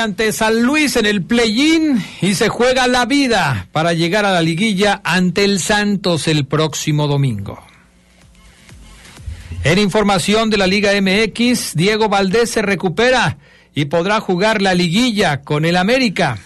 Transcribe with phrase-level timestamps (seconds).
[0.00, 4.40] Ante San Luis en el play-in y se juega la vida para llegar a la
[4.40, 7.62] liguilla ante el Santos el próximo domingo.
[9.64, 13.38] En información de la Liga MX, Diego Valdés se recupera
[13.74, 16.38] y podrá jugar la liguilla con el América.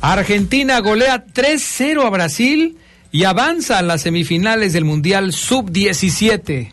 [0.00, 2.78] Argentina golea 3-0 a Brasil
[3.12, 6.72] y avanza a las semifinales del Mundial Sub-17.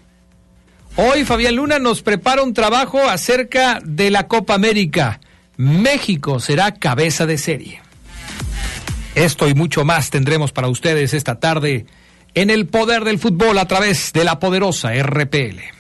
[1.00, 5.20] Hoy Fabián Luna nos prepara un trabajo acerca de la Copa América.
[5.56, 7.82] México será cabeza de serie.
[9.14, 11.86] Esto y mucho más tendremos para ustedes esta tarde
[12.34, 15.77] en el poder del fútbol a través de la poderosa RPL.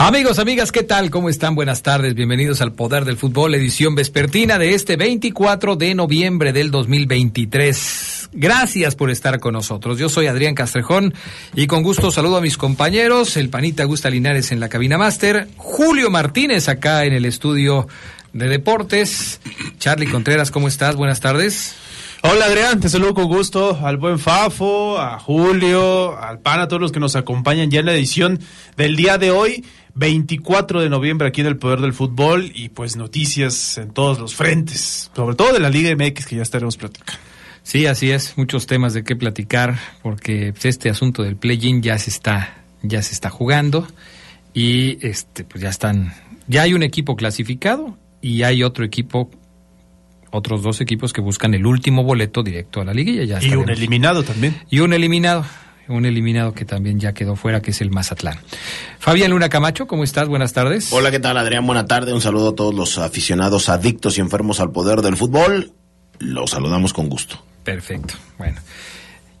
[0.00, 1.10] Amigos, amigas, ¿qué tal?
[1.10, 1.56] ¿Cómo están?
[1.56, 2.14] Buenas tardes.
[2.14, 8.30] Bienvenidos al Poder del Fútbol, edición vespertina de este 24 de noviembre del 2023.
[8.32, 9.98] Gracias por estar con nosotros.
[9.98, 11.14] Yo soy Adrián Castrejón
[11.52, 15.48] y con gusto saludo a mis compañeros, el panita Gusta Linares en la cabina máster,
[15.56, 17.88] Julio Martínez acá en el estudio
[18.32, 19.40] de deportes.
[19.78, 20.94] Charlie Contreras, ¿cómo estás?
[20.94, 21.74] Buenas tardes.
[22.22, 26.82] Hola Adrián, te saludo con gusto al buen Fafo, a Julio, al PAN, a todos
[26.82, 28.40] los que nos acompañan ya en la edición
[28.76, 29.64] del día de hoy.
[29.98, 34.34] 24 de noviembre aquí en el Poder del Fútbol y pues noticias en todos los
[34.34, 37.20] frentes, sobre todo de la Liga MX que ya estaremos platicando.
[37.64, 41.98] Sí, así es, muchos temas de qué platicar porque pues, este asunto del play-in ya
[41.98, 43.88] se está ya se está jugando
[44.54, 46.14] y este pues ya están
[46.46, 49.30] ya hay un equipo clasificado y hay otro equipo
[50.30, 53.68] otros dos equipos que buscan el último boleto directo a la liguilla ya y un
[53.68, 54.54] eliminado también.
[54.70, 55.44] Y un eliminado
[55.88, 58.38] un eliminado que también ya quedó fuera, que es el Mazatlán.
[58.98, 60.28] Fabián Luna Camacho, ¿cómo estás?
[60.28, 60.92] Buenas tardes.
[60.92, 61.66] Hola, ¿qué tal, Adrián?
[61.66, 62.12] Buena tarde.
[62.12, 65.72] Un saludo a todos los aficionados adictos y enfermos al poder del fútbol.
[66.18, 67.42] Los saludamos con gusto.
[67.64, 68.14] Perfecto.
[68.38, 68.60] Bueno.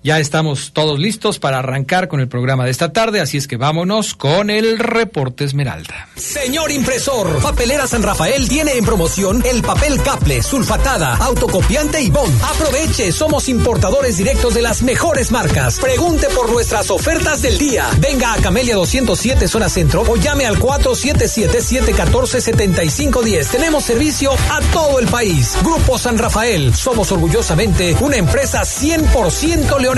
[0.08, 3.58] Ya estamos todos listos para arrancar con el programa de esta tarde, así es que
[3.58, 6.08] vámonos con el reporte Esmeralda.
[6.16, 12.32] Señor impresor, Papelera San Rafael tiene en promoción el papel caple, sulfatada, autocopiante y bond.
[12.42, 15.78] Aproveche, somos importadores directos de las mejores marcas.
[15.78, 17.90] Pregunte por nuestras ofertas del día.
[17.98, 23.50] Venga a Camelia 207 zona centro o llame al 477-714-7510.
[23.50, 25.54] Tenemos servicio a todo el país.
[25.62, 29.97] Grupo San Rafael, somos orgullosamente una empresa 100% leonesa.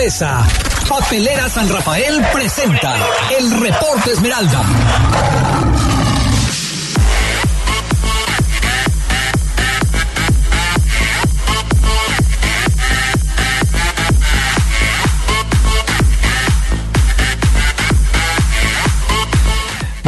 [0.89, 2.97] Papelera San Rafael presenta
[3.39, 4.63] el reporte Esmeralda.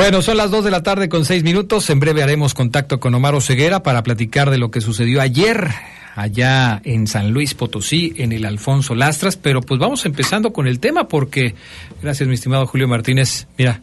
[0.02, 1.88] Bueno, son las 2 de la tarde con 6 minutos.
[1.88, 5.69] En breve haremos contacto con Omar Ceguera para platicar de lo que sucedió ayer
[6.16, 9.37] allá en San Luis Potosí, en el Alfonso Lastras.
[9.37, 11.54] Pero pues vamos empezando con el tema porque,
[12.02, 13.81] gracias mi estimado Julio Martínez, mira,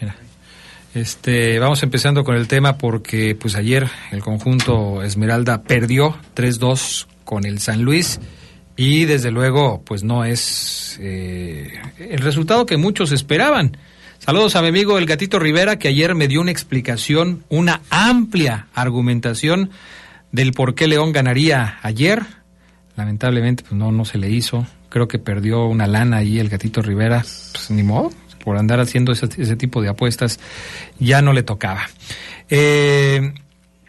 [0.00, 0.14] mira,
[0.94, 7.44] este, vamos empezando con el tema porque pues ayer el conjunto Esmeralda perdió 3-2 con
[7.44, 8.20] el San Luis
[8.76, 13.76] y desde luego pues no es eh, el resultado que muchos esperaban.
[14.20, 18.66] Saludos a mi amigo el Gatito Rivera, que ayer me dio una explicación, una amplia
[18.74, 19.70] argumentación
[20.30, 22.22] del por qué León ganaría ayer.
[22.96, 24.66] Lamentablemente, pues no, no se le hizo.
[24.90, 27.24] Creo que perdió una lana ahí el Gatito Rivera.
[27.52, 28.10] Pues ni modo,
[28.44, 30.38] por andar haciendo ese, ese tipo de apuestas,
[30.98, 31.88] ya no le tocaba.
[32.50, 33.32] Eh,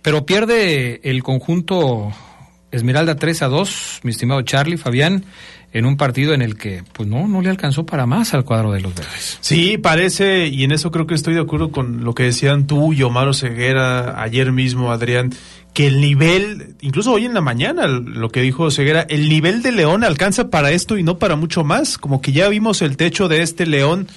[0.01, 2.13] pero pierde el conjunto
[2.71, 5.25] Esmeralda 3 a 2, mi estimado Charlie, Fabián
[5.73, 8.71] en un partido en el que pues no no le alcanzó para más al cuadro
[8.71, 9.37] de los verdes.
[9.41, 12.93] Sí, parece y en eso creo que estoy de acuerdo con lo que decían tú
[12.93, 15.31] y Omar Ceguera ayer mismo, Adrián,
[15.73, 19.71] que el nivel, incluso hoy en la mañana, lo que dijo Ceguera, el nivel de
[19.71, 23.27] León alcanza para esto y no para mucho más, como que ya vimos el techo
[23.27, 24.07] de este León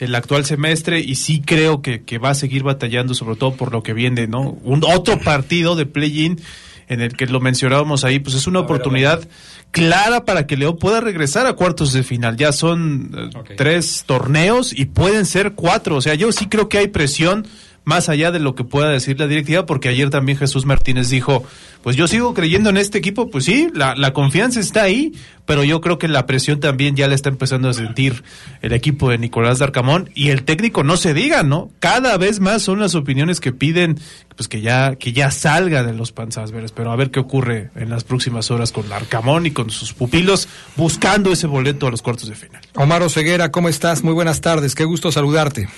[0.00, 3.72] el actual semestre y sí creo que, que va a seguir batallando sobre todo por
[3.72, 4.58] lo que viene, ¿no?
[4.64, 6.40] Un otro partido de play-in
[6.88, 9.26] en el que lo mencionábamos ahí, pues es una oportunidad
[9.70, 12.36] clara para que León pueda regresar a cuartos de final.
[12.36, 13.56] Ya son eh, okay.
[13.56, 15.96] tres torneos y pueden ser cuatro.
[15.96, 17.46] O sea, yo sí creo que hay presión
[17.84, 21.44] más allá de lo que pueda decir la directiva, porque ayer también Jesús Martínez dijo,
[21.82, 25.12] pues yo sigo creyendo en este equipo, pues sí, la, la, confianza está ahí,
[25.44, 28.24] pero yo creo que la presión también ya le está empezando a sentir
[28.62, 31.70] el equipo de Nicolás Darcamón y el técnico no se diga, ¿no?
[31.78, 33.98] Cada vez más son las opiniones que piden,
[34.34, 37.70] pues que ya, que ya salga de los panzas verdes, pero a ver qué ocurre
[37.76, 42.00] en las próximas horas con Darcamón y con sus pupilos buscando ese boleto a los
[42.00, 42.62] cuartos de final.
[42.76, 44.02] Omar Oseguera, ¿cómo estás?
[44.02, 45.68] Muy buenas tardes, qué gusto saludarte.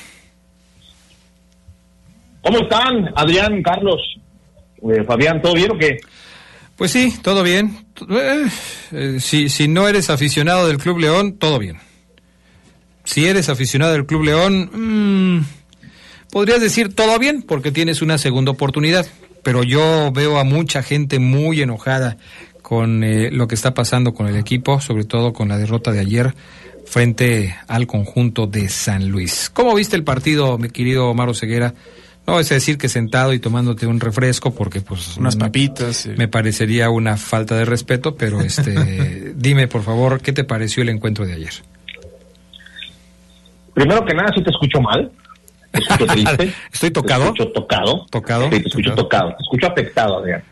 [2.47, 4.01] ¿Cómo están, Adrián, Carlos,
[4.89, 5.43] eh, Fabián?
[5.43, 5.97] ¿Todo bien o qué?
[6.77, 7.87] Pues sí, todo bien.
[8.09, 8.47] Eh,
[8.93, 11.79] eh, si, si no eres aficionado del Club León, todo bien.
[13.03, 15.45] Si eres aficionado del Club León, mmm,
[16.31, 19.07] podrías decir todo bien porque tienes una segunda oportunidad.
[19.43, 22.17] Pero yo veo a mucha gente muy enojada
[22.63, 23.01] con
[23.37, 26.35] lo que está pasando con el equipo, sobre todo con la derrota de ayer
[26.85, 29.51] frente al conjunto de San Luis.
[29.53, 31.75] ¿Cómo viste el partido, mi querido Omar Ceguera?
[32.27, 36.11] No es decir que sentado y tomándote un refresco porque pues unas papitas sí.
[36.17, 40.89] me parecería una falta de respeto, pero este dime por favor qué te pareció el
[40.89, 41.53] encuentro de ayer.
[43.75, 45.13] Primero que nada, si te escucho mal.
[45.71, 46.53] Te escucho triste.
[46.73, 47.25] Estoy tocado.
[47.25, 48.07] Te escucho tocado.
[48.11, 48.45] Tocado.
[48.45, 49.03] Sí, te escucho tocado.
[49.03, 49.37] tocado.
[49.37, 50.43] Te escucho afectado, Adrián.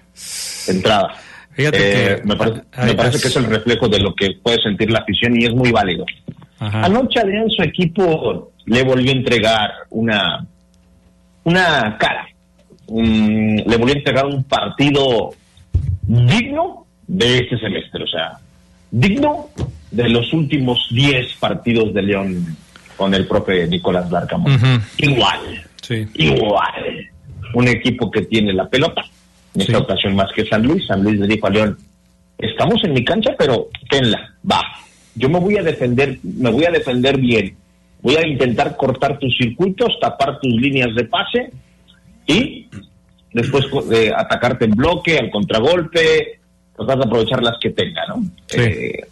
[0.66, 1.14] De entrada.
[1.54, 4.60] Fíjate eh, que me parece, me parece que es el reflejo de lo que puede
[4.62, 6.04] sentir la afición y es muy válido.
[6.58, 6.84] Ajá.
[6.84, 10.46] Anoche Adrián su equipo le volvió a entregar una
[11.44, 12.26] una cara.
[12.86, 15.30] Um, le volvió a entregar un partido
[16.02, 18.38] digno de este semestre, o sea,
[18.90, 19.48] digno
[19.90, 22.56] de los últimos 10 partidos de León
[22.96, 24.52] con el profe Nicolás Larcamón.
[24.52, 24.80] Uh -huh.
[24.98, 25.40] Igual,
[25.82, 26.06] sí.
[26.14, 27.08] igual.
[27.54, 29.02] Un equipo que tiene la pelota,
[29.54, 29.82] en esta Sí.
[29.82, 30.86] ocasión más que San Luis.
[30.86, 31.78] San Luis le dijo a León,
[32.38, 34.60] estamos en mi cancha, pero tenla, va.
[35.14, 37.56] Yo me voy a defender, me voy a defender bien
[38.04, 41.50] voy a intentar cortar tus circuitos, tapar tus líneas de pase
[42.26, 42.68] y
[43.32, 46.38] después eh, atacarte en bloque, al contragolpe,
[46.76, 48.22] tratar de aprovechar las que tenga, ¿no?
[48.46, 48.60] Sí.
[48.60, 49.06] Eh,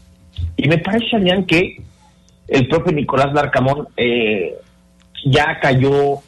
[0.58, 1.78] y me parece, Adrián, que
[2.48, 4.54] el propio Nicolás Larcamón eh,
[5.24, 6.18] ya cayó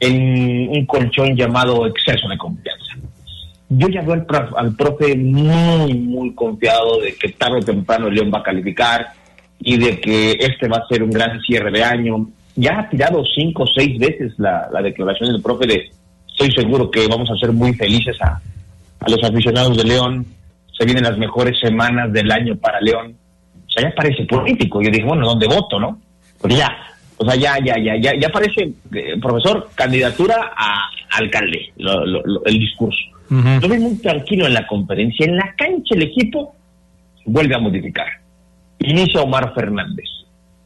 [0.00, 2.96] en un colchón llamado exceso de confianza.
[3.68, 8.08] Yo ya veo al, prof, al profe muy, muy confiado de que tarde o temprano
[8.08, 9.12] el León va a calificar,
[9.60, 12.28] y de que este va a ser un gran cierre de año.
[12.56, 15.90] Ya ha tirado cinco o seis veces la, la, declaración del profe de
[16.26, 18.40] estoy seguro que vamos a ser muy felices a,
[19.00, 20.26] a, los aficionados de León,
[20.76, 23.14] se vienen las mejores semanas del año para León.
[23.66, 24.82] O sea, ya parece político.
[24.82, 26.00] Yo dije, bueno, ¿dónde voto, no?
[26.40, 26.68] Pues ya,
[27.18, 30.88] o sea, ya, ya, ya, ya, ya parece, eh, profesor, candidatura a
[31.18, 33.00] alcalde, lo, lo, lo, el discurso.
[33.30, 33.60] Uh -huh.
[33.60, 35.26] Lo vi muy tranquilo en la conferencia.
[35.26, 36.54] En la cancha el equipo
[37.26, 38.19] vuelve a modificar
[38.80, 40.08] inicia Omar Fernández.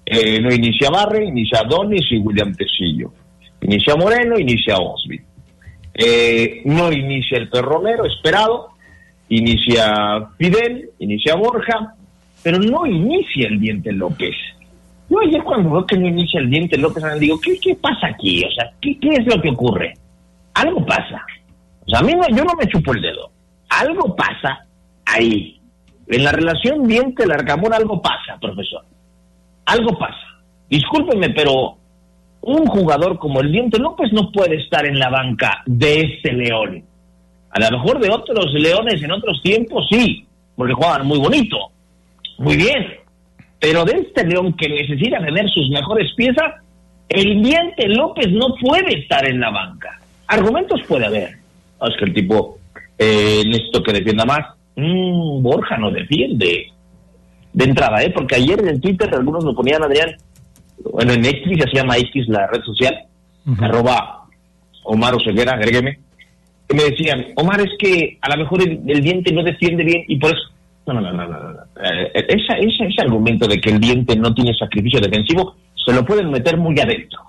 [0.06, 3.12] Eh, no inicia Barre, inicia Donis y William Tecillo.
[3.61, 5.21] Inicia Moreno, inicia Osby.
[5.94, 8.71] Eh, no inicia el Perronero, esperado.
[9.28, 11.94] Inicia Fidel, inicia Borja,
[12.42, 14.35] pero no inicia el Diente López.
[15.09, 18.44] Yo ayer cuando veo que no inicia el Diente López, digo, ¿qué, qué pasa aquí?
[18.44, 19.94] O sea, ¿qué, ¿qué, es lo que ocurre?
[20.54, 21.25] Algo pasa.
[21.87, 23.30] O sea, a mí no, yo no me chupo el dedo.
[23.71, 24.66] Algo pasa
[25.06, 25.53] ahí.
[26.08, 28.84] En la relación diente largamón algo pasa, profesor.
[29.66, 30.42] Algo pasa.
[30.68, 31.78] Discúlpenme, pero
[32.42, 36.84] un jugador como el Diente López no puede estar en la banca de este León.
[37.50, 41.56] A lo mejor de otros Leones en otros tiempos sí, porque jugaban muy bonito,
[42.38, 42.99] muy bien.
[43.58, 46.54] Pero de este León que necesita tener sus mejores piezas,
[47.08, 50.00] el Diente López no puede estar en la banca.
[50.26, 51.30] Argumentos puede haber.
[51.80, 52.58] No, es que el tipo
[52.99, 56.72] eh, necesito que defienda más mmm, Borja no defiende
[57.52, 58.10] de entrada, ¿eh?
[58.10, 60.16] porque ayer en el Twitter algunos me ponían, Adrián,
[60.92, 62.94] bueno, en X, ya se llama X la red social,
[63.60, 64.24] arroba
[64.84, 65.98] Omar Oseguera, agrégueme,
[66.68, 70.18] que me decían, Omar, es que a lo mejor el, diente no defiende bien y
[70.18, 70.42] por eso...
[70.86, 71.60] No, no, no, no, no.
[71.82, 76.30] Eh, esa, ese argumento de que el diente no tiene sacrificio defensivo se lo pueden
[76.30, 77.20] meter muy adentro.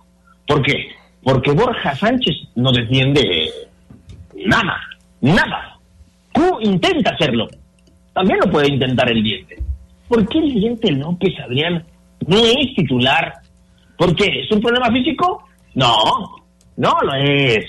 [0.47, 0.89] ¿Por qué?
[1.23, 3.49] Porque Borja Sánchez no defiende
[4.45, 4.77] nada,
[5.21, 5.74] nada.
[6.35, 7.47] Q intenta hacerlo.
[8.13, 9.57] También lo puede intentar el diente.
[10.07, 11.83] ¿Por qué el diente López, Adrián,
[12.27, 13.33] no es titular?
[13.97, 14.41] ¿Por qué?
[14.41, 15.43] ¿Es un problema físico?
[15.73, 15.95] No,
[16.77, 17.65] no lo es.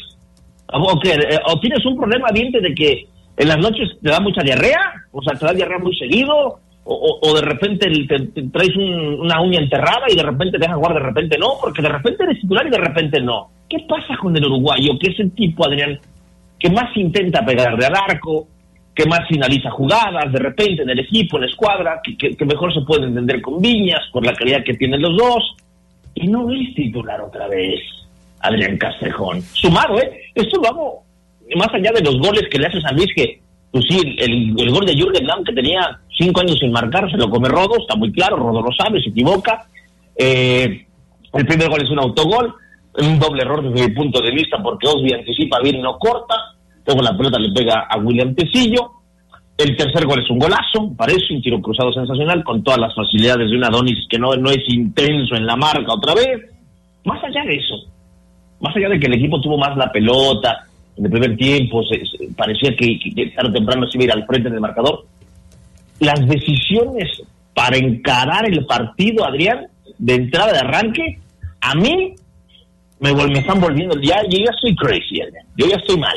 [0.72, 3.06] O, o tienes un problema diente de que
[3.36, 4.80] en las noches te da mucha diarrea,
[5.12, 6.58] o sea, te da diarrea muy seguido,
[6.88, 11.00] o, de repente te, traes una uña enterrada y de repente te dejas jugar, de
[11.00, 13.48] repente no, porque de repente eres titular y de repente no.
[13.68, 15.98] ¿Qué pasa con el uruguayo, que es el tipo, Adrián,
[16.58, 18.46] que más intenta pegar de arco,
[18.96, 22.80] que más finaliza jugadas de repente en el equipo, en la escuadra, que, mejor se
[22.80, 25.54] puede entender con Viñas, por la calidad que tienen los dos,
[26.14, 27.78] y no es titular otra vez
[28.40, 29.42] Adrián Castrejón.
[29.42, 30.22] Sumado, ¿eh?
[30.34, 31.02] Esto lo
[31.56, 33.38] más allá de los goles que le hace San Luis, que
[33.70, 37.28] pues sí, el, gol de Jürgen Damm que tenía cinco años sin marcar, se lo
[37.28, 39.66] come Rodo, está muy claro, Rodo lo sabe, se equivoca.
[40.16, 40.86] Eh,
[41.34, 42.54] el primer gol es un autogol,
[42.94, 46.55] un doble error desde mi punto de vista porque Osby anticipa bien no corta,
[46.86, 48.90] luego la pelota le pega a William Tecillo.
[49.58, 53.50] El tercer gol es un golazo, parece un tiro cruzado sensacional con todas las facilidades
[53.50, 56.42] de un Adonis que no, es intenso en la marca otra vez.
[57.04, 57.74] Más allá de eso,
[58.60, 60.66] más allá de que el equipo tuvo más la pelota,
[60.96, 61.82] en el primer tiempo
[62.36, 62.98] parecía que,
[63.34, 65.06] tarde o temprano se iba a ir al frente del marcador.
[66.00, 67.22] Las decisiones
[67.54, 71.18] para encarar el partido, Adrián, de entrada de arranque,
[71.62, 72.14] a mí
[73.00, 75.20] me, están volviendo, ya, yo ya estoy crazy,
[75.56, 76.16] yo ya estoy mal,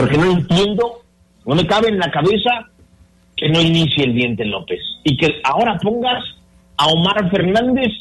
[0.00, 1.02] porque no entiendo,
[1.44, 2.70] no me cabe en la cabeza
[3.36, 6.24] que no inicie el diente López y que ahora pongas
[6.78, 7.92] a Omar Fernández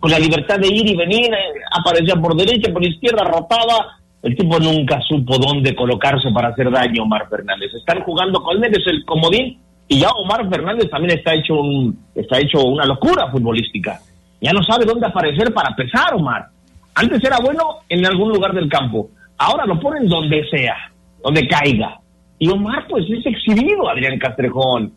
[0.00, 4.36] con la libertad de ir y venir, eh, aparecía por derecha, por izquierda, rotaba, el
[4.36, 7.72] tipo nunca supo dónde colocarse para hacer daño a Omar Fernández.
[7.72, 11.96] Están jugando con él, es el comodín, y ya Omar Fernández también está hecho, un,
[12.16, 14.00] está hecho una locura futbolística.
[14.40, 16.48] Ya no sabe dónde aparecer para pesar, Omar.
[16.96, 19.08] Antes era bueno en algún lugar del campo.
[19.38, 20.91] Ahora lo ponen donde sea,
[21.22, 22.00] donde caiga.
[22.38, 24.92] Y Omar, pues es exhibido, Adrián Castrejón.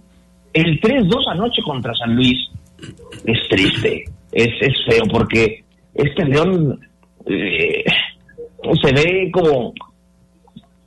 [0.53, 2.37] El 3-2 anoche contra San Luis
[3.25, 5.63] es triste, es, es feo, porque
[5.93, 6.79] este León
[7.25, 7.83] eh,
[8.81, 9.73] se ve como,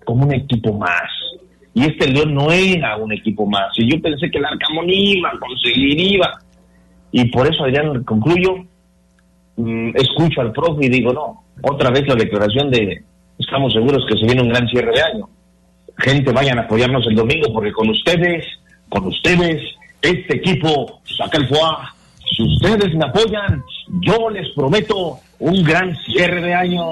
[0.05, 1.11] como un equipo más.
[1.75, 3.69] Y este León no era un equipo más.
[3.77, 6.41] Y yo pensé que el Arcamón iba a conseguir, iba.
[7.13, 8.57] Y por eso, Adrián, concluyo,
[9.57, 13.05] mm, escucho al profe y digo, no, otra vez la declaración de
[13.49, 15.29] estamos seguros que se viene un gran cierre de año.
[15.97, 18.45] Gente, vayan a apoyarnos el domingo porque con ustedes,
[18.91, 19.61] con ustedes,
[20.03, 21.61] este equipo saca el foie.
[22.37, 23.63] Si ustedes me apoyan,
[24.03, 26.83] yo les prometo un gran cierre de año.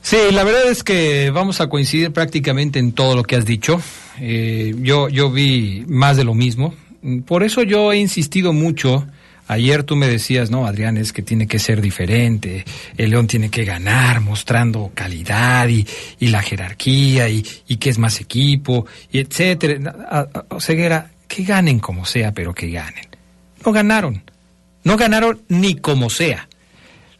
[0.00, 3.80] Sí, la verdad es que vamos a coincidir prácticamente en todo lo que has dicho.
[4.20, 6.74] Eh, yo, yo vi más de lo mismo.
[7.26, 9.06] Por eso yo he insistido mucho.
[9.50, 12.64] Ayer tú me decías, no, Adrián, es que tiene que ser diferente.
[12.96, 15.84] El León tiene que ganar, mostrando calidad y,
[16.20, 20.28] la jerarquía y, y, que es más equipo, y etcétera.
[20.60, 23.08] Ceguera, que ganen como sea, pero que ganen.
[23.66, 24.22] No ganaron.
[24.84, 26.48] No ganaron ni como sea.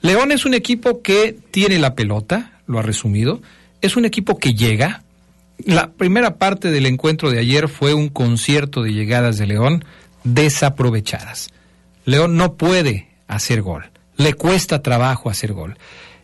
[0.00, 3.42] León es un equipo que tiene la pelota, lo ha resumido.
[3.80, 5.02] Es un equipo que llega.
[5.64, 9.84] La primera parte del encuentro de ayer fue un concierto de llegadas de León
[10.22, 11.50] desaprovechadas.
[12.04, 15.76] León no puede hacer gol, le cuesta trabajo hacer gol.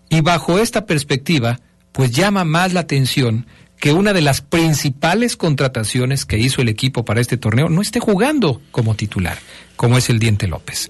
[0.09, 1.61] Y bajo esta perspectiva,
[1.93, 3.47] pues llama más la atención
[3.79, 8.01] que una de las principales contrataciones que hizo el equipo para este torneo no esté
[8.01, 9.39] jugando como titular,
[9.77, 10.89] como es el Diente López.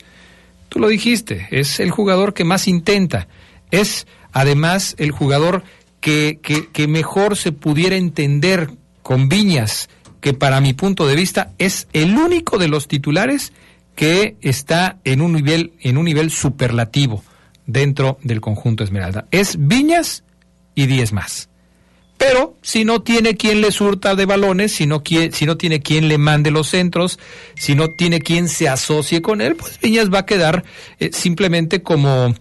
[0.69, 3.29] Tú lo dijiste, es el jugador que más intenta,
[3.71, 5.65] es además el jugador
[6.01, 8.71] que, que, mejor se pudiera entender
[9.03, 9.89] con Viñas,
[10.21, 13.53] que para mi punto de vista es el único de los titulares
[13.97, 17.25] que está en un nivel, en un nivel superlativo
[17.67, 19.27] dentro del conjunto Esmeralda.
[19.33, 20.23] Es Viñas
[20.77, 21.49] y diez más.
[22.19, 26.09] Pero si no tiene quien le surta de balones, si no, si no tiene quien
[26.09, 27.19] le mande los centros,
[27.57, 30.65] si no tiene quien se asocie con él, pues Viñas va a quedar
[30.99, 32.35] eh, simplemente como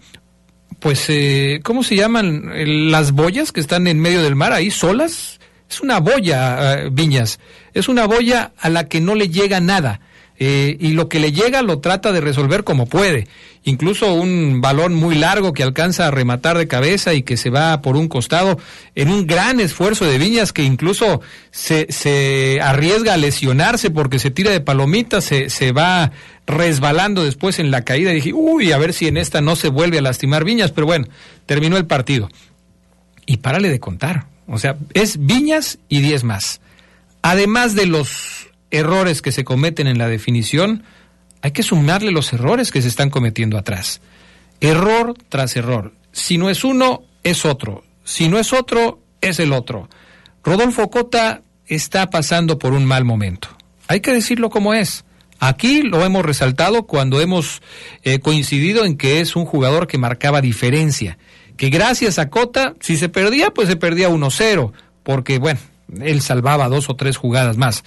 [0.79, 2.91] pues, eh, ¿cómo se llaman?
[2.91, 5.39] Las boyas que están en medio del mar ahí solas.
[5.69, 7.39] Es una boya, eh, Viñas.
[7.73, 9.99] Es una boya a la que no le llega nada.
[10.37, 13.27] Eh, y lo que le llega lo trata de resolver como puede.
[13.63, 17.81] Incluso un balón muy largo que alcanza a rematar de cabeza y que se va
[17.81, 18.59] por un costado
[18.93, 24.29] en un gran esfuerzo de Viñas que incluso se, se arriesga a lesionarse porque se
[24.29, 26.11] tira de palomita, se, se va
[26.45, 28.11] resbalando después en la caída.
[28.11, 30.85] Y dije, uy, a ver si en esta no se vuelve a lastimar Viñas, pero
[30.85, 31.07] bueno,
[31.45, 32.29] terminó el partido.
[33.25, 34.27] Y párale de contar.
[34.47, 36.61] O sea, es Viñas y 10 más.
[37.23, 38.44] Además de los
[38.75, 40.83] errores que se cometen en la definición,
[41.41, 44.01] hay que sumarle los errores que se están cometiendo atrás.
[44.61, 45.93] Error tras error.
[46.11, 47.83] Si no es uno, es otro.
[48.03, 49.89] Si no es otro, es el otro.
[50.43, 53.49] Rodolfo Cota está pasando por un mal momento.
[53.87, 55.05] Hay que decirlo como es.
[55.39, 57.61] Aquí lo hemos resaltado cuando hemos
[58.03, 61.17] eh, coincidido en que es un jugador que marcaba diferencia.
[61.57, 64.71] Que gracias a Cota, si se perdía, pues se perdía 1-0.
[65.03, 65.59] Porque, bueno,
[66.01, 67.83] él salvaba dos o tres jugadas más.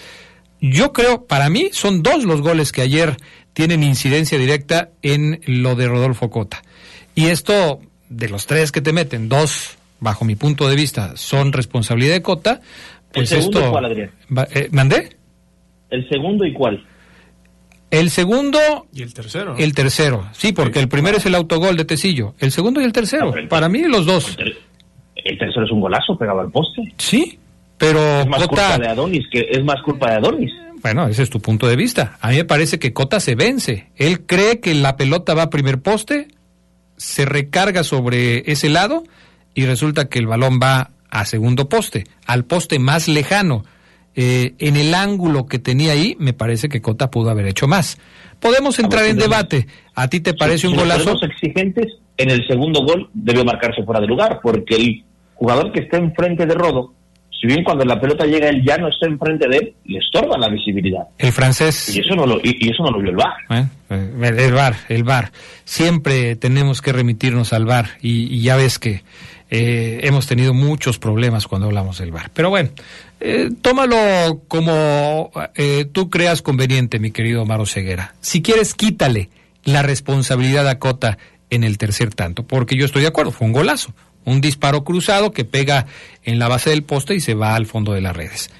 [0.60, 3.16] Yo creo, para mí, son dos los goles que ayer
[3.52, 6.62] tienen incidencia directa en lo de Rodolfo Cota.
[7.14, 11.52] Y esto, de los tres que te meten, dos, bajo mi punto de vista, son
[11.52, 12.60] responsabilidad de Cota.
[13.12, 13.70] Pues ¿El segundo esto.
[13.72, 14.10] cuál, Adrián?
[14.52, 15.16] Eh, ¿Mandé?
[15.90, 16.84] ¿El segundo y cuál?
[17.90, 18.58] El segundo
[18.92, 19.52] Y el tercero.
[19.54, 19.58] ¿no?
[19.58, 20.28] el tercero.
[20.32, 22.34] Sí, porque el primero es el autogol de Tecillo.
[22.38, 23.26] El segundo y el tercero.
[23.26, 24.36] No, pero el- Para mí, los dos.
[24.38, 24.56] El,
[25.16, 26.82] el tercero es un golazo pegado al poste.
[26.98, 27.38] Sí,
[27.78, 28.48] pero Es más Cota.
[28.70, 30.52] culpa de Adonis, que es más culpa de Adonis.
[30.82, 32.18] Bueno, ese es tu punto de vista.
[32.20, 33.90] A mí me parece que Cota se vence.
[33.96, 36.28] Él cree que la pelota va a primer poste,
[36.96, 39.04] se recarga sobre ese lado
[39.54, 43.64] y resulta que el balón va a segundo poste, al poste más lejano.
[44.20, 47.98] Eh, en el ángulo que tenía ahí, me parece que Cota pudo haber hecho más.
[48.40, 49.66] Podemos entrar en debate.
[49.94, 51.04] ¿A ti te parece Si- un si golazo?
[51.04, 55.04] ponemos exigentes, en el segundo gol debió marcarse fuera de lugar, porque el
[55.34, 56.94] jugador que está enfrente de Rodo,
[57.40, 60.36] si bien cuando la pelota llega él ya no está enfrente de él, le estorba
[60.38, 61.02] la visibilidad.
[61.18, 61.94] El francés.
[61.94, 63.34] Y eso no lo, y, y eso no lo vio el VAR.
[63.50, 63.66] ¿eh?
[63.90, 65.32] Eh, El VAR, el VAR.
[65.64, 69.02] Siempre tenemos que remitirnos al VAR y, y ya ves que
[69.50, 72.30] eh, hemos tenido muchos problemas cuando hablamos del VAR.
[72.34, 72.70] Pero bueno,
[73.20, 78.14] eh, tómalo como eh, tú creas conveniente, mi querido Maro Ceguera.
[78.20, 79.30] Si quieres, quítale
[79.64, 81.18] la responsabilidad a Cota
[81.50, 83.94] en el tercer tanto, porque yo estoy de acuerdo, fue un golazo,
[84.28, 85.86] un disparo cruzado que pega
[86.24, 88.50] en la base del poste y se va al fondo de las redes.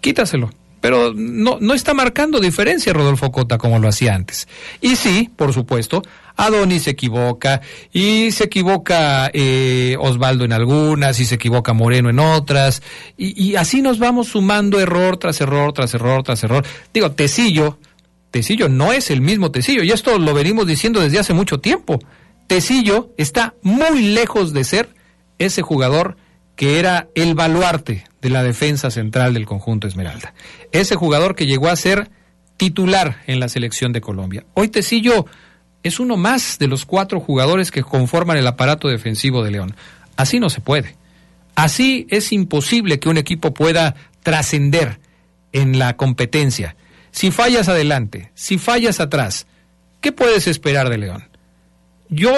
[0.00, 0.50] Quítaselo.
[0.80, 4.46] Pero no, no está marcando diferencia Rodolfo Cota como lo hacía antes.
[4.82, 6.02] Y sí, por supuesto,
[6.36, 12.18] Adonis se equivoca, y se equivoca eh, Osvaldo en algunas, y se equivoca Moreno en
[12.18, 12.82] otras,
[13.16, 16.66] y, y así nos vamos sumando error tras error, tras error, tras error.
[16.92, 17.78] Digo, Tecillo,
[18.30, 21.98] Tecillo no es el mismo Tecillo, y esto lo venimos diciendo desde hace mucho tiempo.
[22.46, 24.90] Tecillo está muy lejos de ser
[25.38, 26.16] ese jugador
[26.56, 30.34] que era el baluarte de la defensa central del conjunto Esmeralda.
[30.72, 32.10] Ese jugador que llegó a ser
[32.56, 34.44] titular en la selección de Colombia.
[34.54, 35.26] Hoy Tecillo
[35.82, 39.74] es uno más de los cuatro jugadores que conforman el aparato defensivo de León.
[40.16, 40.96] Así no se puede.
[41.54, 44.98] Así es imposible que un equipo pueda trascender
[45.52, 46.76] en la competencia.
[47.10, 49.46] Si fallas adelante, si fallas atrás,
[50.00, 51.28] ¿qué puedes esperar de León?
[52.08, 52.32] Yo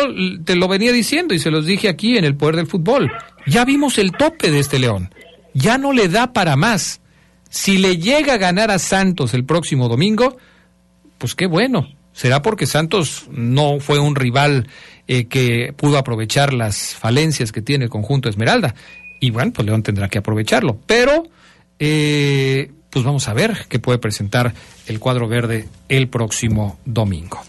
[0.45, 3.11] te lo venía diciendo y se los dije aquí en el poder del fútbol.
[3.47, 5.13] Ya vimos el tope de este León.
[5.55, 7.01] Ya no le da para más.
[7.51, 10.37] Si le llega a ganar a Santos el próximo domingo,
[11.19, 11.89] pues qué bueno.
[12.13, 14.69] Será porque Santos no fue un rival
[15.07, 18.75] eh, que pudo aprovechar las falencias que tiene el conjunto Esmeralda.
[19.21, 20.79] Y bueno, pues León tendrá que aprovecharlo.
[20.87, 21.25] Pero,
[21.79, 24.55] eh, pues vamos a ver qué puede presentar
[24.87, 27.41] el cuadro verde el próximo domingo.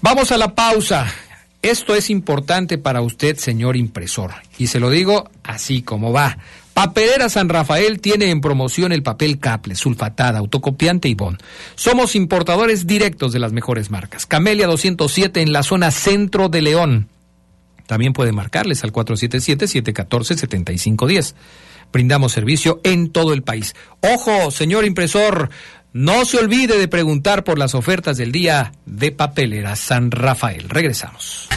[0.00, 1.12] Vamos a la pausa.
[1.62, 4.32] Esto es importante para usted, señor impresor.
[4.58, 6.38] Y se lo digo así como va.
[6.72, 11.40] Papelera San Rafael tiene en promoción el papel Caple, sulfatada, autocopiante y bond.
[11.74, 14.26] Somos importadores directos de las mejores marcas.
[14.26, 17.08] Camelia 207 en la zona centro de León.
[17.88, 21.34] También puede marcarles al 477-714-7510.
[21.92, 23.74] Brindamos servicio en todo el país.
[24.02, 25.50] Ojo, señor impresor,
[25.92, 30.68] no se olvide de preguntar por las ofertas del día de Papelera San Rafael.
[30.68, 31.48] Regresamos.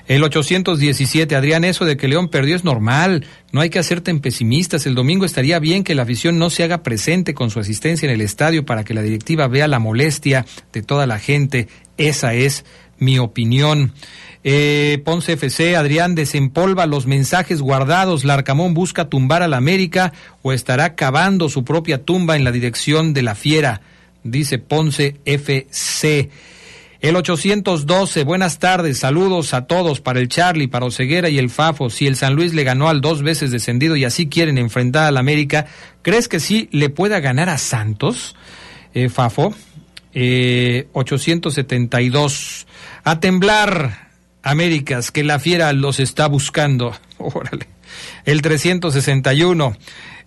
[0.06, 3.24] El 817, Adrián, eso de que León perdió es normal.
[3.52, 4.86] No hay que hacerte en pesimistas.
[4.86, 8.14] El domingo estaría bien que la afición no se haga presente con su asistencia en
[8.14, 11.68] el estadio para que la directiva vea la molestia de toda la gente.
[11.96, 12.64] Esa es
[13.00, 13.92] mi opinión.
[14.42, 18.24] Eh, Ponce FC, Adrián desempolva los mensajes guardados.
[18.24, 23.12] Larcamón busca tumbar a la América o estará cavando su propia tumba en la dirección
[23.12, 23.82] de la fiera,
[24.22, 26.30] dice Ponce FC.
[27.00, 31.88] El 812, buenas tardes, saludos a todos para el Charlie, para Oceguera y el Fafo.
[31.88, 35.16] Si el San Luis le ganó al dos veces descendido y así quieren enfrentar al
[35.16, 35.66] América,
[36.02, 38.36] ¿crees que sí le pueda ganar a Santos,
[38.92, 39.54] eh, Fafo?
[40.12, 42.66] Eh, 872,
[43.04, 44.10] a temblar,
[44.42, 46.96] Américas, que la fiera los está buscando.
[47.18, 47.68] Órale.
[48.24, 49.76] El 361.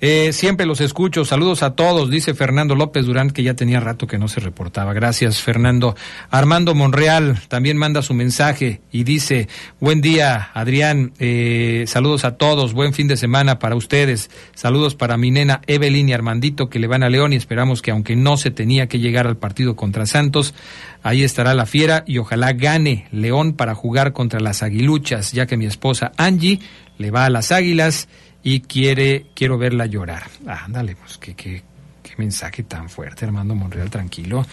[0.05, 1.23] Eh, siempre los escucho.
[1.23, 4.91] Saludos a todos, dice Fernando López Durán, que ya tenía rato que no se reportaba.
[4.91, 5.95] Gracias, Fernando.
[6.29, 9.47] Armando Monreal también manda su mensaje y dice,
[9.79, 11.13] buen día, Adrián.
[11.19, 12.73] Eh, saludos a todos.
[12.73, 14.29] Buen fin de semana para ustedes.
[14.55, 17.91] Saludos para mi nena Evelyn y Armandito, que le van a León y esperamos que
[17.91, 20.53] aunque no se tenía que llegar al partido contra Santos,
[21.01, 25.55] ahí estará la fiera y ojalá gane León para jugar contra las aguiluchas, ya que
[25.55, 26.59] mi esposa Angie
[26.97, 28.09] le va a las águilas
[28.43, 30.23] y quiere, quiero verla llorar.
[30.45, 31.61] Ah, ándale, pues qué, qué,
[32.03, 34.45] qué mensaje tan fuerte, Armando Monreal, tranquilo.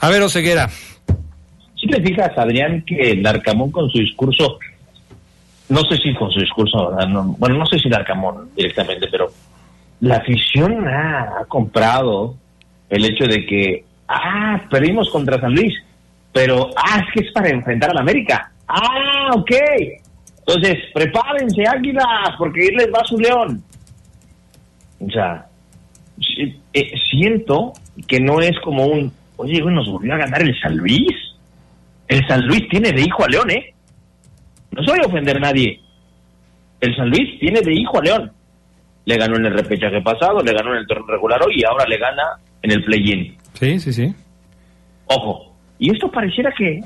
[0.00, 0.68] A ver, Oseguera.
[0.68, 4.58] Si te fijas, Adrián, que el Arcamón con su discurso,
[5.68, 6.90] no sé si con su discurso,
[7.38, 9.30] bueno, no sé si el Arcamón directamente, pero
[10.00, 12.34] la afición ha, ha comprado
[12.88, 15.74] el hecho de que, ah, perdimos contra San Luis,
[16.32, 18.50] pero, ah, es que es para enfrentar a la América.
[18.66, 19.50] Ah, ok.
[20.48, 22.06] Entonces, prepárense, águilas,
[22.38, 23.62] porque ahí les va su león.
[24.98, 25.46] O sea,
[26.72, 27.74] eh, siento
[28.06, 31.12] que no es como un, oye, nos volvió a ganar el San Luis.
[32.08, 33.74] El San Luis tiene de hijo a León, ¿eh?
[34.70, 35.82] No soy a ofender a nadie.
[36.80, 38.32] El San Luis tiene de hijo a León.
[39.04, 41.84] Le ganó en el repechaje pasado, le ganó en el torneo regular hoy y ahora
[41.86, 42.22] le gana
[42.62, 43.36] en el play-in.
[43.52, 44.14] Sí, sí, sí.
[45.08, 45.54] Ojo.
[45.78, 46.84] Y esto pareciera que eh,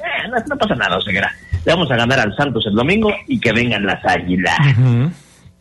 [0.49, 1.31] no, pasa nada, o sea,
[1.65, 4.57] le vamos a ganar al Santos el domingo y que vengan las águilas.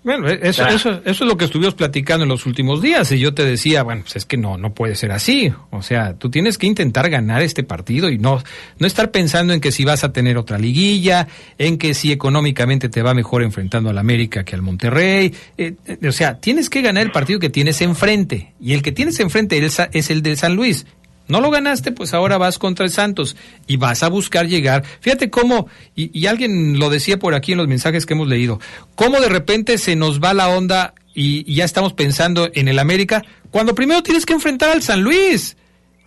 [0.03, 3.35] Bueno, eso, eso, eso es lo que estuvimos platicando en los últimos días y yo
[3.35, 5.53] te decía, bueno, pues es que no, no puede ser así.
[5.69, 8.41] O sea, tú tienes que intentar ganar este partido y no,
[8.79, 11.27] no estar pensando en que si vas a tener otra liguilla,
[11.59, 15.35] en que si económicamente te va mejor enfrentando al América que al Monterrey.
[15.59, 18.91] Eh, eh, o sea, tienes que ganar el partido que tienes enfrente y el que
[18.91, 20.87] tienes enfrente es el del San Luis
[21.31, 24.83] no lo ganaste, pues ahora vas contra el Santos y vas a buscar llegar.
[24.99, 28.59] Fíjate cómo, y, alguien lo decía por aquí en los mensajes que hemos leído,
[28.95, 33.23] cómo de repente se nos va la onda y, ya estamos pensando en el América,
[33.49, 35.57] cuando primero tienes que enfrentar al San Luis.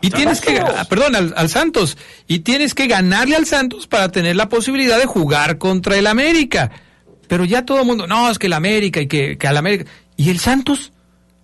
[0.03, 1.97] Y tienes que, perdón, al, Santos.
[2.27, 6.71] Y tienes que ganarle al Santos para tener la posibilidad de jugar contra el América.
[7.27, 9.91] Pero ya todo el mundo, no, es que el América y que, que al América.
[10.19, 10.93] ¿Y el Santos?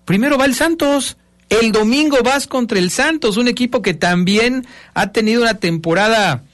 [0.05, 1.17] Primero va el Santos.
[1.51, 6.45] El domingo vas contra el Santos, un equipo que también ha tenido una temporada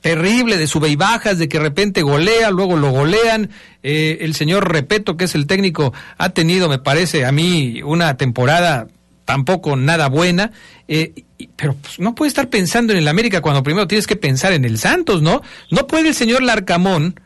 [0.00, 3.50] terrible de sube y bajas, de que de repente golea, luego lo golean.
[3.82, 8.16] Eh, el señor Repeto, que es el técnico, ha tenido, me parece a mí, una
[8.16, 8.88] temporada
[9.26, 10.52] tampoco nada buena.
[10.88, 11.24] Eh,
[11.56, 14.64] pero pues, no puede estar pensando en el América cuando primero tienes que pensar en
[14.64, 15.42] el Santos, ¿no?
[15.70, 17.20] No puede el señor Larcamón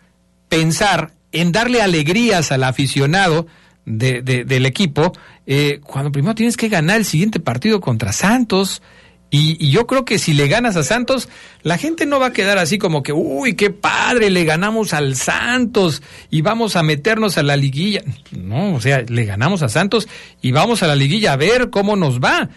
[0.49, 3.47] pensar en darle alegrías al aficionado
[3.85, 5.13] de, del equipo,
[5.53, 8.83] eh, cuando primero tienes que ganar el siguiente partido contra Santos.
[9.31, 11.29] Y, yo creo que si le ganas a Santos,
[11.63, 15.17] la gente no va a quedar así como que, uy, qué padre, le ganamos al
[15.17, 18.03] Santos y vamos a meternos a la liguilla.
[18.31, 20.09] No, o sea, le ganamos a Santos
[20.41, 22.49] y vamos a la liguilla a ver cómo nos va.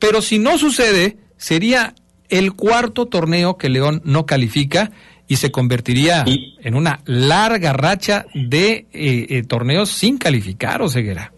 [0.00, 1.94] Pero si no sucede, sería
[2.30, 4.90] el cuarto torneo que León no califica
[5.28, 11.32] y se convertiría en una larga racha de eh, eh, torneos sin calificar, o ceguera.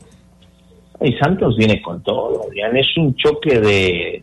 [1.05, 4.23] Y Santos viene con todo, es un choque de,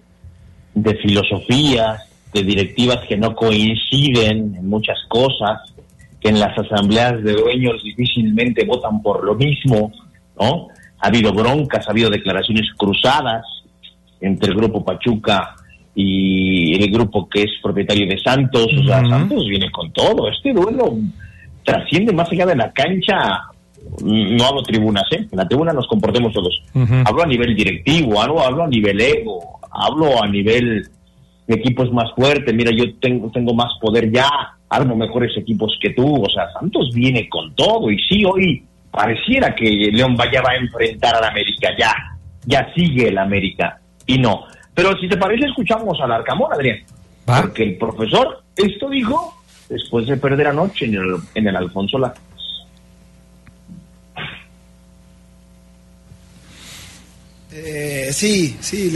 [0.74, 5.74] de filosofías, de directivas que no coinciden en muchas cosas,
[6.22, 9.92] que en las asambleas de dueños difícilmente votan por lo mismo,
[10.40, 10.68] ¿no?
[11.00, 13.46] Ha habido broncas, ha habido declaraciones cruzadas
[14.22, 15.56] entre el grupo Pachuca
[15.96, 20.30] y el grupo que es propietario de Santos, o sea, Santos viene con todo.
[20.30, 20.98] Este duelo
[21.64, 23.42] trasciende más allá de la cancha
[24.04, 25.28] no hablo tribunas, ¿eh?
[25.32, 26.62] En la tribuna nos comportemos todos.
[27.06, 30.88] Hablo a nivel directivo, hablo, hablo a nivel ego, hablo a nivel
[31.48, 32.54] de equipos más fuertes.
[32.54, 34.30] Mira, yo tengo, tengo más poder ya,
[34.70, 36.24] armo mejores equipos que tú.
[36.24, 37.90] O sea, Santos viene con todo.
[37.92, 41.70] Y sí, hoy pareciera que León vaya va a enfrentar al América.
[41.78, 41.94] Ya,
[42.46, 43.80] ya sigue el América.
[44.06, 44.44] Y no.
[44.74, 46.80] Pero si te parece, escuchamos al Arcamón, Adrián.
[47.26, 49.34] Porque el profesor esto dijo
[49.70, 52.14] después de perder anoche en el, en el Alfonso La.
[57.62, 58.94] Eh, sí, sí,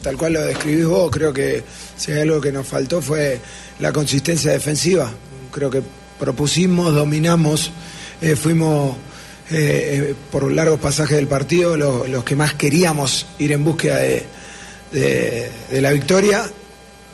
[0.00, 1.62] tal cual lo describís vos, creo que
[1.96, 3.38] si hay algo que nos faltó fue
[3.78, 5.12] la consistencia defensiva.
[5.52, 5.82] Creo que
[6.18, 7.72] propusimos, dominamos,
[8.22, 8.96] eh, fuimos
[9.50, 15.90] eh, por largos pasajes del partido los que más queríamos ir en búsqueda de, la
[15.90, 16.44] victoria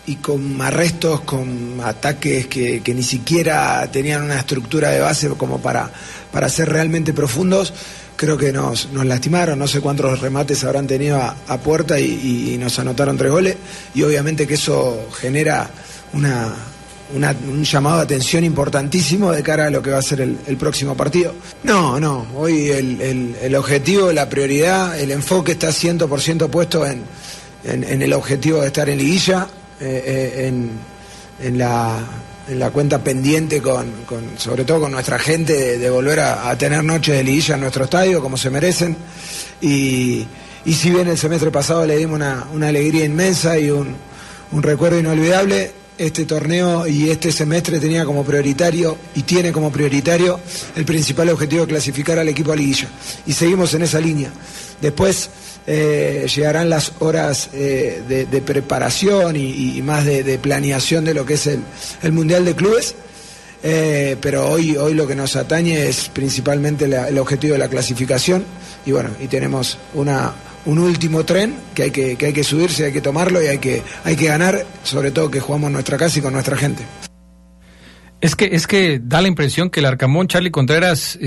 [0.06, 5.90] y con arrestos, con ataques que, ni siquiera tenían una estructura de base como para,
[6.30, 7.72] para ser realmente profundos,
[8.20, 12.78] creo que nos, nos lastimaron, no sé cuántos remates habrán tenido a, puerta y, nos
[12.78, 13.56] anotaron tres goles.
[13.94, 15.70] Y obviamente que eso genera
[16.12, 16.54] una,
[17.14, 20.94] un llamado de atención importantísimo de cara a lo que va a ser el, próximo
[20.94, 21.32] partido.
[21.62, 27.04] No, no, hoy el, el, objetivo, la prioridad, el enfoque está 100% puesto en,
[27.64, 29.46] en, el objetivo de estar en liguilla,
[29.80, 30.72] eh, eh, en,
[31.42, 32.00] en, la,
[32.58, 33.92] la cuenta pendiente, con,
[34.36, 38.20] sobre todo con nuestra gente, de, volver a, tener noches de liguilla en nuestro estadio,
[38.20, 38.96] como se merecen.
[39.60, 40.26] Y,
[40.64, 43.96] y si bien el semestre pasado le dimos una, una alegría inmensa y un,
[44.52, 50.40] un recuerdo inolvidable, este torneo y este semestre tenía como prioritario y tiene como prioritario
[50.74, 52.88] el principal objetivo de clasificar al equipo a liguilla.
[53.26, 54.30] Y seguimos en esa línea.
[54.80, 55.28] Después
[55.66, 61.46] eh, llegarán las horas eh, de, preparación y, más de, planeación de lo que es
[61.46, 62.94] el, Mundial de Clubes.
[63.62, 68.42] Eh, pero hoy, hoy lo que nos atañe es principalmente el objetivo de la clasificación
[68.86, 70.32] y bueno, y tenemos una,
[70.64, 73.58] un último tren que hay que, que hay que subirse, hay que tomarlo y hay
[73.58, 76.82] que, hay que ganar, sobre todo que jugamos en nuestra casa y con nuestra gente.
[78.22, 81.18] Es que, es que da la impresión que el Arcamón, Charlie Contreras,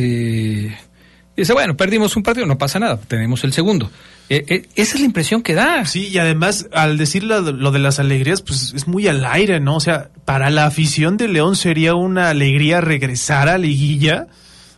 [1.36, 3.90] dice, bueno, perdimos un partido, no pasa nada, tenemos el segundo.
[4.30, 5.86] Eh, eh, esa es la impresión que da.
[5.86, 9.76] Sí, y además, al decir lo, de las alegrías, pues es muy al aire, ¿no?
[9.76, 14.28] O sea, para la afición de León sería una alegría regresar a Liguilla.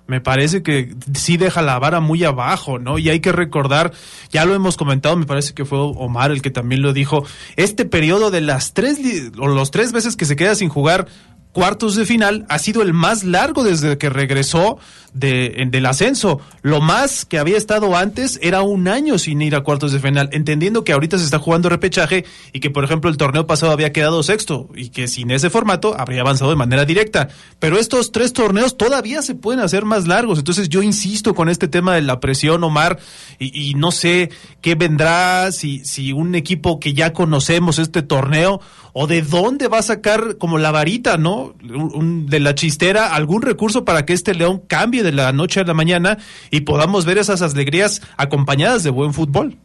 [0.07, 2.99] Me parece que sí deja la vara muy abajo, ¿no?
[2.99, 3.91] Y hay que recordar,
[4.29, 7.85] ya lo hemos comentado, me parece que fue Omar el que también lo dijo, este
[7.85, 8.99] periodo de las tres,
[9.39, 11.07] o los tres veces que se queda sin jugar
[11.55, 14.77] cuartos de final ha sido el más largo desde que regresó
[15.15, 16.41] de, del ascenso.
[16.61, 20.29] Lo más que había estado antes era un año sin ir a cuartos de final,
[20.33, 23.93] entendiendo que ahorita se está jugando repechaje y que, por ejemplo, el torneo pasado había
[23.93, 27.29] quedado sexto y que sin ese formato habría avanzado de manera directa.
[27.59, 30.37] Pero estos tres torneos todavía se pueden hacer más largos.
[30.37, 32.99] Entonces yo insisto con este tema de la presión, Omar,
[33.39, 34.29] y, no sé
[34.61, 38.59] qué vendrá, si, si un equipo que ya conocemos este torneo
[38.93, 41.53] o de dónde va a sacar como la varita, ¿no?
[41.61, 45.73] de la chistera, algún recurso para que este León cambie de la noche a la
[45.73, 46.17] mañana
[46.51, 49.55] y podamos ver esas alegrías acompañadas de buen fútbol.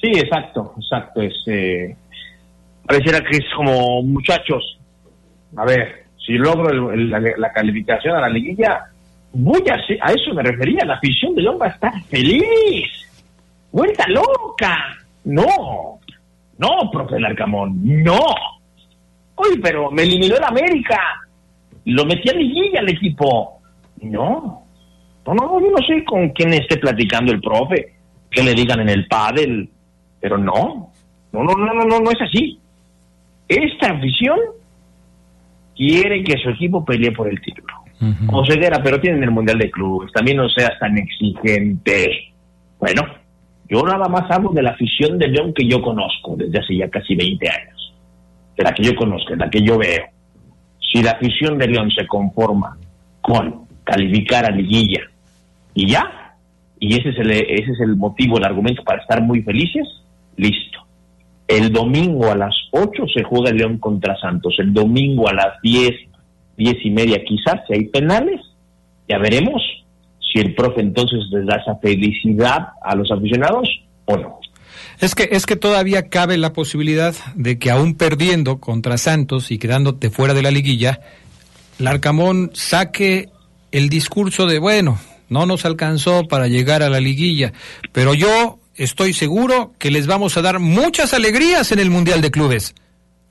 [0.00, 1.20] Sí, exacto, exacto.
[1.20, 1.96] Es, eh,
[2.86, 4.78] pareciera que es como muchachos.
[5.56, 8.86] A ver, si logro la, calificación a la liguilla,
[9.32, 9.74] voy a,
[10.06, 10.84] a eso me refería.
[10.84, 12.88] La afición de León va a estar feliz.
[13.72, 14.76] Vuelta loca.
[15.24, 15.98] No,
[16.58, 18.20] no, profe Larcamón, no.
[19.34, 20.98] Oye, pero me eliminó el América.
[21.90, 23.60] Lo metí a liguilla al equipo.
[24.02, 24.64] No.
[25.26, 27.94] No, no, yo no sé con quién esté platicando el profe,
[28.30, 29.68] que le digan en el pádel,
[30.20, 30.92] pero no.
[31.32, 32.58] No, no, no, no, no, no es así.
[33.46, 34.38] Esta afición
[35.76, 37.74] quiere que su equipo pelee por el título.
[38.32, 40.10] O ceguera, pero tienen el Mundial de Clubes.
[40.12, 42.32] También no seas tan exigente.
[42.78, 43.02] Bueno,
[43.68, 46.88] yo nada más hablo de la afición de León que yo conozco desde hace ya
[46.88, 47.94] casi 20 años.
[48.56, 50.04] De la que yo conozco, de la que yo veo.
[50.92, 52.76] Si la afición de León se conforma
[53.20, 55.02] con calificar a liguilla
[55.74, 56.36] y ya,
[56.78, 59.86] y ese es el, ese es el motivo, el argumento para estar muy felices,
[60.36, 60.80] listo.
[61.46, 64.54] El domingo a las 8 se juega el León contra Santos.
[64.58, 65.90] El domingo a las 10,
[66.56, 68.40] 10 y media quizás, si hay penales,
[69.08, 69.62] ya veremos
[70.32, 73.68] si el profe entonces les da esa felicidad a los aficionados
[74.06, 74.39] o no.
[75.00, 79.58] Es que, es que todavía cabe la posibilidad de que aún perdiendo contra Santos y
[79.58, 81.00] quedándote fuera de la liguilla,
[81.78, 83.30] Larcamón saque
[83.72, 84.98] el discurso de, bueno,
[85.30, 87.54] no nos alcanzó para llegar a la liguilla,
[87.92, 92.30] pero yo estoy seguro que les vamos a dar muchas alegrías en el Mundial de
[92.30, 92.74] Clubes.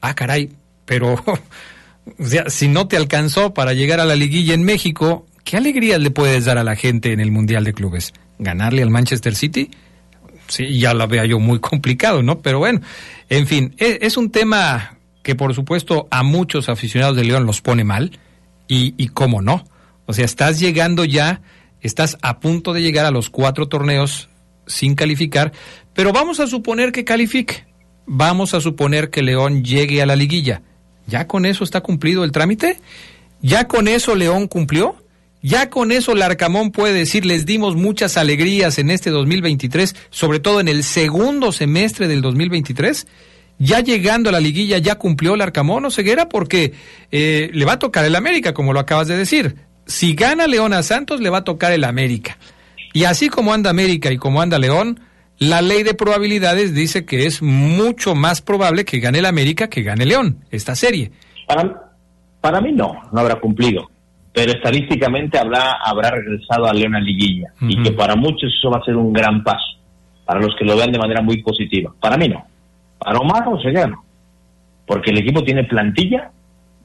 [0.02, 0.50] Ah, caray,
[0.86, 1.14] pero
[2.20, 6.02] o sea, si no te alcanzó para llegar a la liguilla en México, ¿qué alegrías
[6.02, 8.14] le puedes dar a la gente en el Mundial de Clubes?
[8.40, 9.70] ¿Ganarle al Manchester City?
[10.50, 12.40] Sí, ya lo veo yo muy complicado, ¿no?
[12.42, 12.82] Pero bueno,
[13.30, 17.62] en fin, es, es un tema que por supuesto a muchos aficionados de León los
[17.62, 18.20] pone mal
[18.68, 19.66] y, y cómo no.
[20.06, 21.42] O sea, estás llegando ya,
[21.82, 24.30] estás a punto de llegar a los cuatro torneos
[24.66, 25.54] sin calificar,
[25.94, 27.66] pero vamos a suponer que califique.
[28.06, 30.64] Vamos a suponer que León llegue a la liguilla.
[31.06, 32.80] ¿Ya con eso está cumplido el trámite?
[33.42, 34.96] ¿Ya con eso León cumplió?
[35.42, 40.60] ¿Ya con eso Larcamón puede decir les dimos muchas alegrías en este 2023, sobre todo
[40.60, 43.08] en el segundo semestre del 2023?
[43.60, 46.74] ya llegando a la liguilla, ya cumplió el Arcamón o Ceguera, porque
[47.12, 49.58] eh, le va a tocar el América, como lo acabas de decir.
[49.86, 52.38] Si gana León a Santos, le va a tocar el América.
[52.94, 55.02] Y así como anda América y como anda León,
[55.38, 59.84] la ley de probabilidades dice que es mucho más probable que gane el América que
[59.84, 61.12] gane León, esta serie.
[62.42, 63.92] Para mí no, no habrá cumplido.
[64.40, 67.52] Pero estadísticamente habrá, habrá regresado a León a liguilla.
[67.60, 69.78] Y que para muchos eso va a ser un gran paso.
[70.24, 71.94] Para los que lo vean de manera muy positiva.
[72.00, 72.46] Para mí no.
[72.98, 74.06] Para Omar o no.
[74.88, 76.32] Porque el equipo tiene plantilla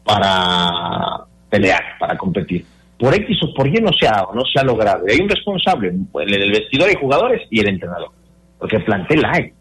[0.03, 2.64] para pelear, para competir.
[2.99, 5.05] Por X o por Y no se ha, no se ha logrado.
[5.07, 8.11] Y hay un responsable, el, el vestidor hay jugadores y el entrenador.
[8.59, 9.53] Porque plantel hay.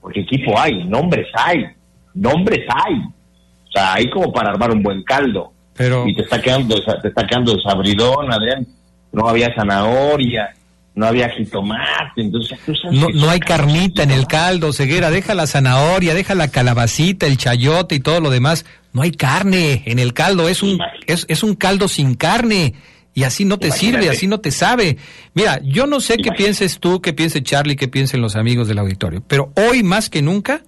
[0.00, 1.66] Porque equipo hay, nombres hay.
[2.14, 2.94] Nombres hay.
[2.94, 5.52] O sea, hay como para armar un buen caldo.
[5.78, 8.66] Pero Y te está quedando, te está quedando desabridón, Adrián.
[9.12, 10.54] No había zanahoria,
[10.94, 15.34] no había jitomate, entonces tú sabes no, no hay carnita en el caldo, Ceguera, deja
[15.34, 18.66] la zanahoria, deja la calabacita, el chayote y todo lo demás.
[18.92, 22.74] No hay carne en el caldo, es un, es, es un caldo sin carne.
[23.14, 23.98] Y así no te Imagínate.
[23.98, 24.96] sirve, así no te sabe.
[25.34, 28.78] Mira, yo no sé qué pienses tú, qué piense Charlie, qué piensen los amigos del
[28.78, 30.62] auditorio, pero hoy más que nunca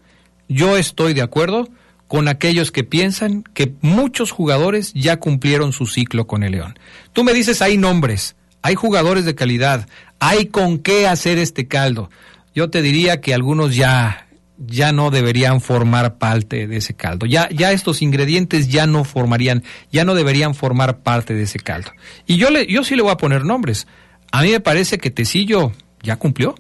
[0.49, 1.69] yo estoy de acuerdo
[2.11, 6.77] con aquellos que piensan que muchos jugadores ya cumplieron su ciclo con el León.
[7.13, 9.87] Tú me dices, hay nombres, hay jugadores de calidad,
[10.19, 12.11] hay con qué hacer este caldo.
[12.53, 14.27] Yo te diría que algunos ya
[14.59, 17.27] ya no deberían formar parte de ese caldo.
[17.27, 21.93] Ya ya estos ingredientes ya no formarían, ya no deberían formar parte de ese caldo.
[22.27, 23.87] Y yo le yo sí le voy a poner nombres.
[24.33, 25.71] A mí me parece que Tecillo
[26.03, 26.57] ya cumplió.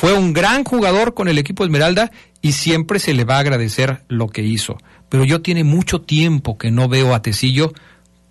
[0.00, 2.10] Fue un gran jugador con el equipo Esmeralda
[2.40, 4.78] y siempre se le va a agradecer lo que hizo.
[5.10, 7.74] Pero yo tiene mucho tiempo que no veo a Tecillo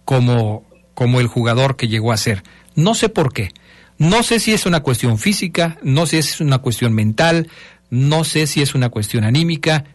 [0.04, 2.42] como, como el jugador que llegó a ser.
[2.74, 3.52] No sé por qué.
[4.00, 7.50] No sé si es una cuestión física, no sé si es una cuestión mental,
[7.92, 9.86] no sé si es una cuestión anímica,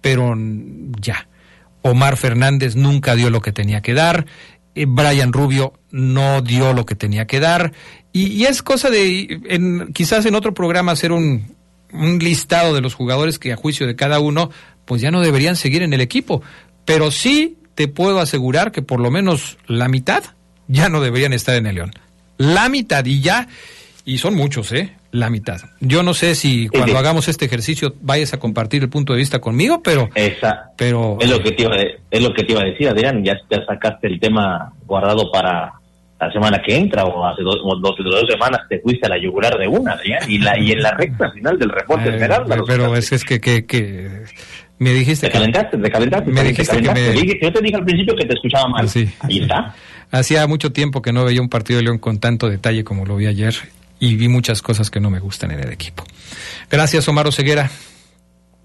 [0.00, 0.34] pero
[1.00, 1.28] ya.
[1.82, 4.26] Omar Fernández nunca dio lo que tenía que dar,
[4.74, 7.72] Brian Rubio no dio lo que tenía que dar,
[8.12, 11.54] y, y es cosa de, en, quizás en otro programa hacer un,
[11.92, 14.50] un listado de los jugadores que a juicio de cada uno,
[14.84, 16.42] pues ya no deberían seguir en el equipo,
[16.84, 20.24] pero sí te puedo asegurar que por lo menos la mitad
[20.68, 21.92] ya no deberían estar en el León.
[22.38, 23.48] La mitad y ya,
[24.04, 24.92] y son muchos, ¿eh?
[25.12, 25.60] La mitad.
[25.80, 26.96] Yo no sé si cuando sí.
[26.98, 30.08] hagamos este ejercicio vayas a compartir el punto de vista conmigo, pero...
[30.14, 32.88] Esa, pero es lo que te iba, a- es lo que te iba a decir,
[32.88, 33.22] Adrián.
[33.24, 35.72] Ya, ya sacaste el tema guardado para
[36.18, 39.18] la semana que entra o hace dos, o dos, dos semanas te fuiste a la
[39.22, 40.20] yugular de una, Adrián.
[40.28, 43.40] Y, la, y en la recta final del reporte Eh, lo pero es, es que,
[43.40, 44.08] que, que
[44.78, 46.30] me dijiste Te calentaste, te calentaste.
[46.30, 47.20] Me te dijiste que calentaste.
[47.26, 48.88] me- que yo te dije al principio que te escuchaba mal.
[48.88, 49.08] Sí.
[49.20, 49.74] Ahí está.
[50.10, 53.16] hacía mucho tiempo que no veía un partido de León con tanto detalle como lo
[53.16, 53.54] vi ayer
[54.02, 56.04] y vi muchas cosas que no me gustan en el equipo.
[56.68, 57.70] Gracias, Omar Ceguera.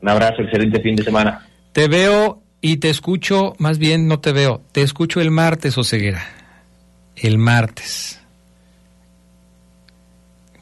[0.02, 1.48] Un abrazo, excelente fin de semana.
[1.74, 6.26] Te veo y te escucho, más bien no te veo, te escucho el martes, Oseguera.
[7.16, 8.20] El martes.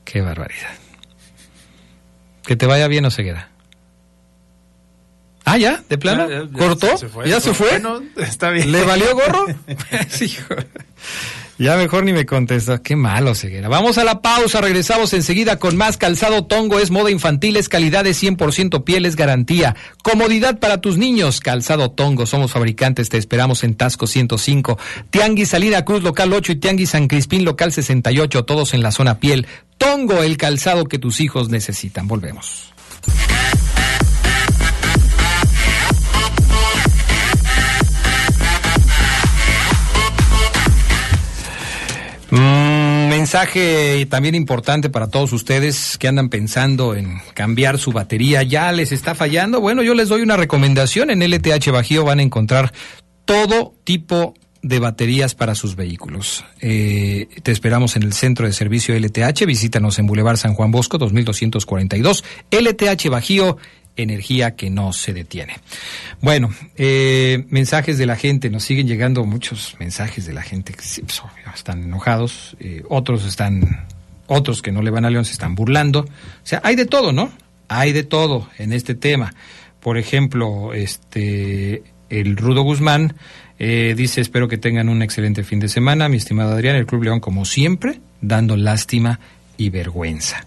[0.03, 0.73] Qué barbaridad.
[2.45, 3.47] Que te vaya bien, Oseguera.
[5.45, 6.27] Ah, ya, de plano.
[6.29, 6.97] Ya, ya, ya ¿Cortó?
[6.97, 7.29] se fue.
[7.29, 7.69] ¿Ya se fue?
[7.69, 8.73] Bueno, está bien.
[8.73, 9.45] ¿Le valió gorro?
[10.09, 10.53] Sí, hijo.
[11.57, 12.81] Ya mejor ni me contesta.
[12.81, 13.69] Qué malo, Ceguera.
[13.69, 14.61] Vamos a la pausa.
[14.61, 16.79] Regresamos enseguida con más calzado Tongo.
[16.79, 19.75] Es moda infantil, es calidad de 100% piel, es garantía.
[20.03, 21.39] Comodidad para tus niños.
[21.39, 22.25] Calzado Tongo.
[22.25, 23.09] Somos fabricantes.
[23.09, 24.77] Te esperamos en Tasco 105.
[25.09, 28.43] Tianguis Salida Cruz Local 8 y Tianguis San Crispín Local 68.
[28.43, 29.47] Todos en la zona piel.
[29.77, 32.07] Tongo, el calzado que tus hijos necesitan.
[32.07, 32.74] Volvemos.
[42.31, 48.43] Mm, mensaje también importante para todos ustedes que andan pensando en cambiar su batería.
[48.43, 49.61] ¿Ya les está fallando?
[49.61, 51.09] Bueno, yo les doy una recomendación.
[51.09, 52.73] En LTH Bajío van a encontrar
[53.25, 56.43] todo tipo de baterías para sus vehículos.
[56.59, 59.45] Eh, te esperamos en el centro de servicio LTH.
[59.45, 62.23] Visítanos en Boulevard San Juan Bosco, 2242.
[62.49, 63.57] LTH Bajío
[63.95, 65.57] energía que no se detiene.
[66.21, 70.83] Bueno, eh, mensajes de la gente, nos siguen llegando muchos mensajes de la gente que
[71.01, 71.21] pues,
[71.53, 73.87] están enojados, eh, otros están,
[74.27, 76.01] otros que no le van a León se están burlando.
[76.01, 76.07] O
[76.43, 77.31] sea, hay de todo, ¿no?
[77.67, 79.33] Hay de todo en este tema.
[79.79, 83.15] Por ejemplo, este, el Rudo Guzmán
[83.59, 87.03] eh, dice, espero que tengan un excelente fin de semana, mi estimado Adrián, el Club
[87.03, 89.19] León como siempre, dando lástima
[89.57, 90.43] y vergüenza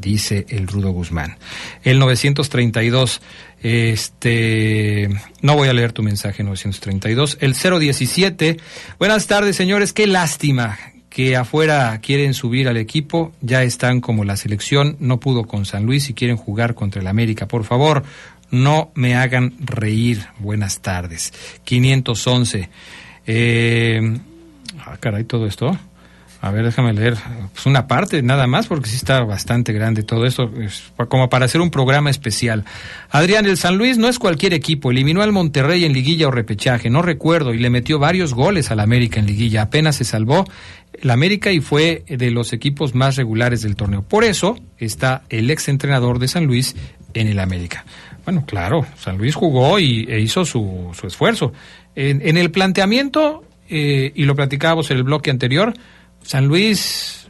[0.00, 1.36] dice el Rudo Guzmán.
[1.82, 3.20] El 932,
[3.62, 5.08] este,
[5.40, 7.38] no voy a leer tu mensaje 932.
[7.40, 8.58] El 017,
[8.98, 10.78] buenas tardes señores, qué lástima
[11.14, 15.86] que afuera quieren subir al equipo, ya están como la selección, no pudo con San
[15.86, 17.46] Luis y quieren jugar contra el América.
[17.46, 18.02] Por favor,
[18.50, 20.26] no me hagan reír.
[20.38, 21.32] Buenas tardes.
[21.64, 22.68] 511.
[23.26, 24.18] Eh,
[24.80, 25.78] ah, caray, todo esto.
[26.44, 27.16] A ver, déjame leer
[27.54, 30.50] pues una parte nada más, porque sí está bastante grande todo esto,
[31.08, 32.66] como para hacer un programa especial.
[33.08, 36.90] Adrián, el San Luis no es cualquier equipo, eliminó al Monterrey en liguilla o repechaje,
[36.90, 40.44] no recuerdo, y le metió varios goles al América en liguilla, apenas se salvó
[40.92, 44.02] el América y fue de los equipos más regulares del torneo.
[44.02, 46.76] Por eso está el ex entrenador de San Luis
[47.14, 47.86] en el América.
[48.26, 51.54] Bueno, claro, San Luis jugó y, e hizo su, su esfuerzo.
[51.96, 55.72] En, el planteamiento, eh, y lo platicábamos en el bloque anterior,
[56.24, 57.28] San Luis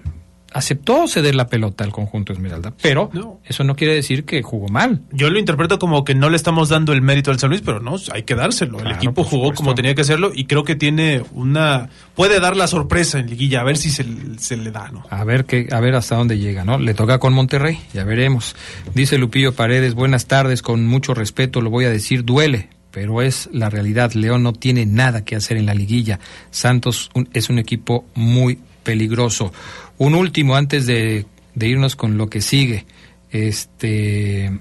[0.55, 3.11] aceptó ceder la pelota al conjunto Esmeralda, pero
[3.45, 5.03] eso no quiere decir que jugó mal.
[5.11, 7.81] Yo lo interpreto como que no le estamos dando el mérito al San Luis, pero
[7.81, 8.79] no, hay que dárselo.
[8.79, 12.69] el equipo jugó como tenía que hacerlo y creo que tiene una puede dar la
[12.69, 15.05] sorpresa en liguilla, a ver si se, le da, ¿no?
[15.11, 16.79] A ver qué a ver hasta dónde llega, ¿no?
[16.79, 18.55] Le toca con Monterrey, ya veremos.
[18.95, 23.49] Dice Lupillo Paredes, buenas tardes, con mucho respeto lo voy a decir, duele, pero es
[23.53, 24.13] la realidad.
[24.13, 26.21] León no tiene nada que hacer en la liguilla.
[26.53, 29.53] Santos es un equipo muy peligroso.
[29.99, 31.27] Un último antes de,
[31.57, 32.87] irnos con lo que sigue.
[33.31, 34.53] Este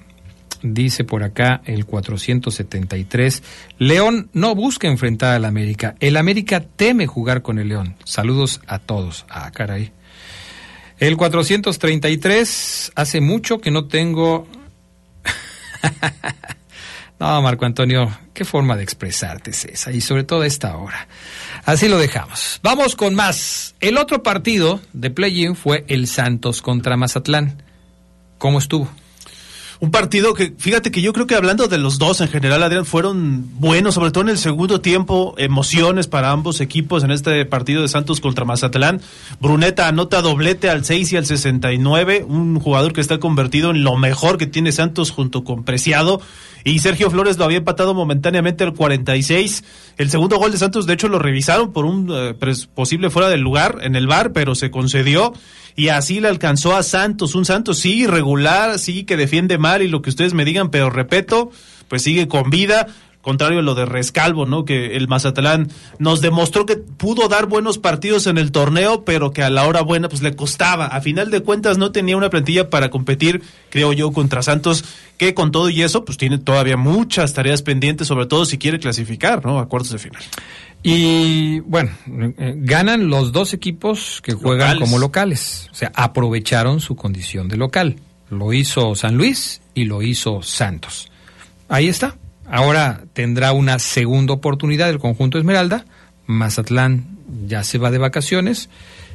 [0.64, 3.44] dice por acá el 473,
[3.80, 7.96] León no busca enfrentar al América, el América teme jugar con el León.
[8.06, 9.26] Saludos a todos.
[9.30, 9.92] Ah, caray.
[11.00, 14.48] El 433, hace mucho que no tengo...
[17.24, 21.08] no, Marco Antonio, qué forma de expresarte es esa, y sobre todo a esta hora.
[21.64, 22.60] Así lo dejamos.
[22.64, 23.76] Vamos con más.
[23.80, 27.64] El otro partido de play-in fue el Santos contra Mazatlán.
[28.40, 28.90] ¿Cómo estuvo?
[29.84, 32.86] Un partido que, fíjate que yo creo que hablando de los dos en general, Adrián,
[32.86, 37.82] fueron buenos, sobre todo en el segundo tiempo, emociones para ambos equipos en este partido
[37.82, 39.02] de Santos contra Mazatlán.
[39.42, 43.98] Bruneta anota doblete al 6 y al 69, un jugador que está convertido en lo
[43.98, 46.22] mejor que tiene Santos junto con Preciado.
[46.64, 49.66] Y Sergio Flores lo había empatado momentáneamente al 46.
[49.98, 52.36] El segundo gol de Santos, de hecho, lo revisaron por un eh,
[52.74, 55.34] posible fuera del lugar en el bar, pero se concedió
[55.76, 59.88] y así le alcanzó a Santos, un Santos sí irregular, sí que defiende mal y
[59.88, 61.52] lo que ustedes me digan, pero repito,
[61.88, 62.88] pues sigue con vida,
[63.22, 64.66] contrario a lo de Rescalvo, ¿no?
[64.66, 69.42] Que el Mazatlán nos demostró que pudo dar buenos partidos en el torneo, pero que
[69.42, 70.86] a la hora buena pues le costaba.
[70.86, 74.84] A final de cuentas no tenía una plantilla para competir, creo yo, contra Santos,
[75.18, 78.78] que con todo y eso pues tiene todavía muchas tareas pendientes, sobre todo si quiere
[78.80, 79.58] clasificar, ¿no?
[79.58, 80.22] A cuartos de final.
[80.84, 81.92] Y bueno,
[82.38, 87.56] eh, ganan los dos equipos que juegan como locales, o sea, aprovecharon su condición de
[87.56, 87.96] local.
[88.34, 91.12] Lo hizo San Luis y lo hizo Santos.
[91.70, 92.18] Ahí está.
[92.46, 95.86] Ahora tendrá una segunda oportunidad el conjunto Esmeralda.
[96.26, 97.18] Mazatlán
[97.48, 98.70] ya se va de vacaciones.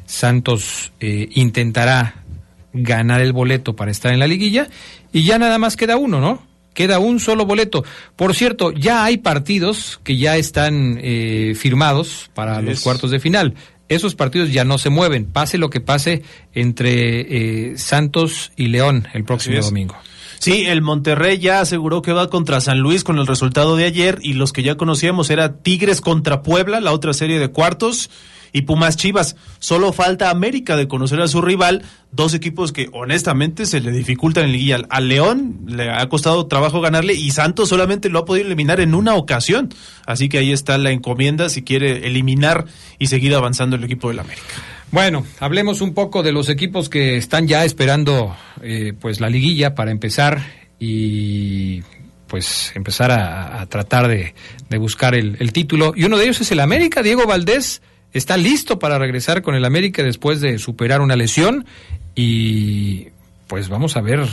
[0.06, 2.24] Santos eh, intentará
[2.72, 4.68] ganar el boleto para estar en la liguilla
[5.12, 6.46] y ya nada más queda uno, ¿no?
[6.74, 7.84] Queda un solo boleto.
[8.14, 13.54] Por cierto, ya hay partidos que ya están eh, firmados para los cuartos de final.
[13.88, 16.22] Esos partidos ya no se mueven, pase lo que pase
[16.52, 19.96] entre eh, Santos y León el próximo domingo.
[20.38, 24.18] Sí, el Monterrey ya aseguró que va contra San Luis con el resultado de ayer
[24.22, 28.08] y los que ya conocíamos era Tigres contra Puebla, la otra serie de cuartos
[28.52, 29.36] y Pumas Chivas.
[29.58, 31.82] Solo falta América de conocer a su rival,
[32.12, 34.80] dos equipos que honestamente se le dificultan en liguilla.
[34.90, 38.94] Al León le ha costado trabajo ganarle y Santos solamente lo ha podido eliminar en
[38.94, 39.68] una ocasión.
[40.06, 42.66] Así que ahí está la encomienda si quiere eliminar
[42.98, 44.46] y seguir avanzando el equipo del América.
[44.90, 49.74] Bueno, hablemos un poco de los equipos que están ya esperando eh, pues la liguilla
[49.74, 50.40] para empezar
[50.80, 51.82] y
[52.26, 54.34] pues empezar a, tratar de,
[54.78, 55.92] buscar el, el, título.
[55.96, 57.82] Y uno de ellos es el América, Diego Valdés
[58.12, 61.66] está listo para regresar con el América después de superar una lesión
[62.14, 63.08] y
[63.46, 64.26] pues vamos a ver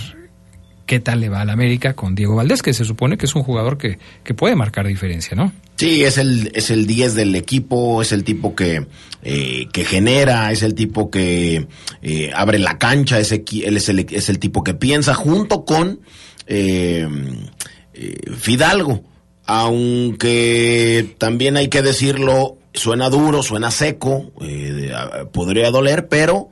[0.85, 3.43] qué tal le va al América con Diego Valdés, que se supone que es un
[3.43, 3.97] jugador que,
[4.35, 5.51] puede marcar diferencia, ¿no?
[5.75, 8.85] Sí, es el, es el 10 del equipo, es el tipo que,
[9.23, 11.67] eh, que genera, es el tipo que
[12.01, 16.01] eh, abre la cancha, es, el, es, el, es el tipo que piensa junto con
[16.47, 17.07] eh,
[17.93, 19.03] eh, Fidalgo,
[19.45, 24.91] aunque también hay que decirlo, suena duro, suena seco, eh,
[25.31, 26.49] podría doler, pero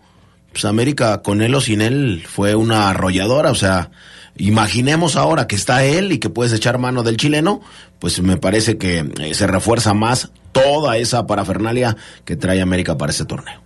[0.52, 3.92] pues América con él o sin él fue una arrolladora, o sea,
[4.38, 7.62] imaginemos ahora que está él y que puedes echar mano del chileno,
[8.00, 13.12] pues me parece que eh, se refuerza más toda esa parafernalia que trae América para
[13.12, 13.62] ese torneo.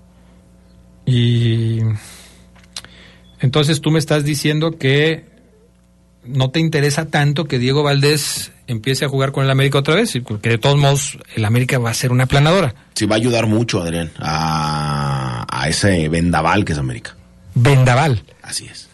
[1.05, 1.80] Y
[3.39, 5.26] entonces tú me estás diciendo que
[6.26, 10.13] no te interesa tanto que Diego Valdés empiece a jugar con el América otra vez,
[10.28, 12.76] porque de todos modos el América va a ser una planadora.
[12.93, 17.15] Sí, va a ayudar mucho, Adrián, a, a ese vendaval que es América.
[17.55, 18.24] Vendaval.
[18.41, 18.88] Así es.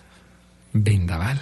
[0.73, 1.39] Vendaval.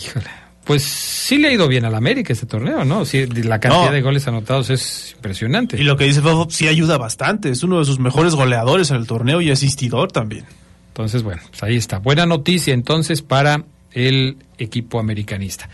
[0.00, 0.26] Híjole.
[0.64, 3.04] Pues sí le ha ido bien al América este torneo, ¿no?
[3.04, 3.92] Sí, la cantidad No.
[3.92, 5.76] de goles anotados es impresionante.
[5.76, 7.50] Y lo que dice Fafo sí ayuda bastante.
[7.50, 10.44] Es uno de sus mejores goleadores en el torneo y asistidor también.
[10.88, 11.98] Entonces, bueno, pues ahí está.
[11.98, 15.68] Buena noticia entonces para el equipo americanista.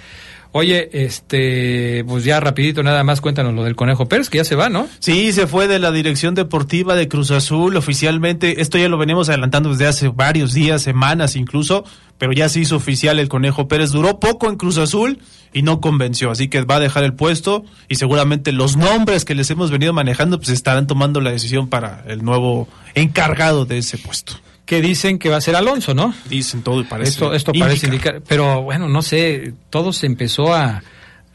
[0.58, 4.56] Oye, este, pues ya rapidito nada más cuéntanos lo del Conejo Pérez, que ya se
[4.56, 4.88] va, ¿no?
[5.00, 8.62] Sí, se fue de la dirección deportiva de Cruz Azul oficialmente.
[8.62, 11.84] Esto ya lo venimos adelantando desde hace varios días, semanas incluso,
[12.16, 13.90] pero ya se hizo oficial el Conejo Pérez.
[13.90, 15.18] Duró poco en Cruz Azul
[15.52, 19.34] y no convenció, así que va a dejar el puesto y seguramente los nombres que
[19.34, 23.98] les hemos venido manejando pues estarán tomando la decisión para el nuevo encargado de ese
[23.98, 24.36] puesto.
[24.66, 26.12] Que dicen que va a ser Alonso, ¿no?
[26.28, 27.10] Dicen todo y parece.
[27.10, 30.82] esto esto parece indicar, pero bueno, no sé, todo se empezó a,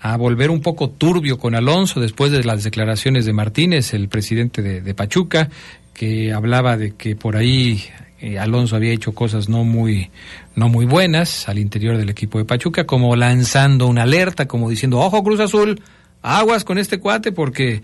[0.01, 4.61] a volver un poco turbio con Alonso después de las declaraciones de Martínez, el presidente
[4.61, 5.49] de, de Pachuca,
[5.93, 7.84] que hablaba de que por ahí
[8.21, 10.11] eh, Alonso había hecho cosas no muy
[10.55, 14.99] no muy buenas al interior del equipo de Pachuca, como lanzando una alerta, como diciendo,
[14.99, 15.82] ojo Cruz Azul,
[16.22, 17.82] aguas con este cuate porque,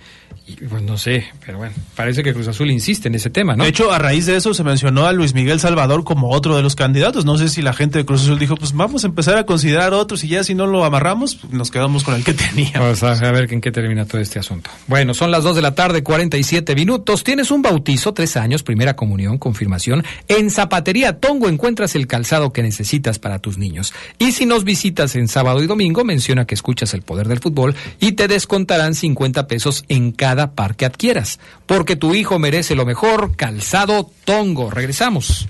[0.69, 3.63] pues no sé, pero bueno, parece que Cruz Azul insiste en ese tema, ¿no?
[3.63, 6.61] De hecho, a raíz de eso se mencionó a Luis Miguel Salvador como otro de
[6.61, 7.25] los candidatos.
[7.25, 9.93] No sé si la gente de Cruz Azul dijo, pues vamos a empezar a considerar
[9.93, 13.01] otros y ya si no lo amarramos, pues, nos quedamos con el que teníamos.
[13.01, 14.69] Vamos a ver en qué termina todo este asunto.
[14.87, 17.23] Bueno, son las 2 de la tarde, 47 minutos.
[17.23, 20.03] Tienes un bautizo, tres años, primera comunión, confirmación.
[20.27, 23.93] En Zapatería Tongo encuentras el calzado que necesitas para tus niños.
[24.19, 27.75] Y si nos visitas en sábado y domingo, menciona que escuchas el poder del fútbol
[27.99, 31.39] y te descontarán 50 pesos en cada par que adquieras.
[31.65, 34.69] Porque tu hijo merece lo mejor, calzado Tongo.
[34.69, 35.47] Regresamos.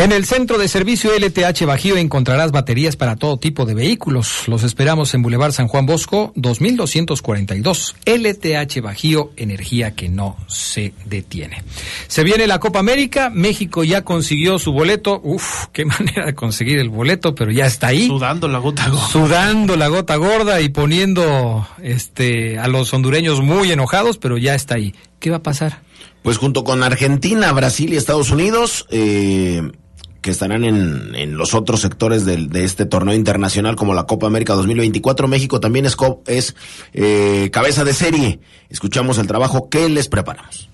[0.00, 4.48] En el centro de servicio LTH Bajío encontrarás baterías para todo tipo de vehículos.
[4.48, 7.96] Los esperamos en Boulevard San Juan Bosco, 2242.
[8.06, 11.62] LTH Bajío, energía que no se detiene.
[12.06, 15.20] Se viene la Copa América, México ya consiguió su boleto.
[15.22, 18.06] Uf, qué manera de conseguir el boleto, pero ya está ahí.
[18.06, 19.06] Sudando la gota gorda.
[19.08, 24.76] Sudando la gota gorda y poniendo este a los hondureños muy enojados, pero ya está
[24.76, 24.94] ahí.
[25.18, 25.82] ¿Qué va a pasar?
[26.22, 29.70] Pues junto con Argentina, Brasil y Estados Unidos, eh,
[30.20, 34.26] que estarán en, en, los otros sectores del, de este torneo internacional como la Copa
[34.26, 35.28] América 2024.
[35.28, 35.96] México también es,
[36.26, 36.54] es
[36.92, 38.40] eh, cabeza de serie.
[38.68, 40.68] Escuchamos el trabajo que les preparamos.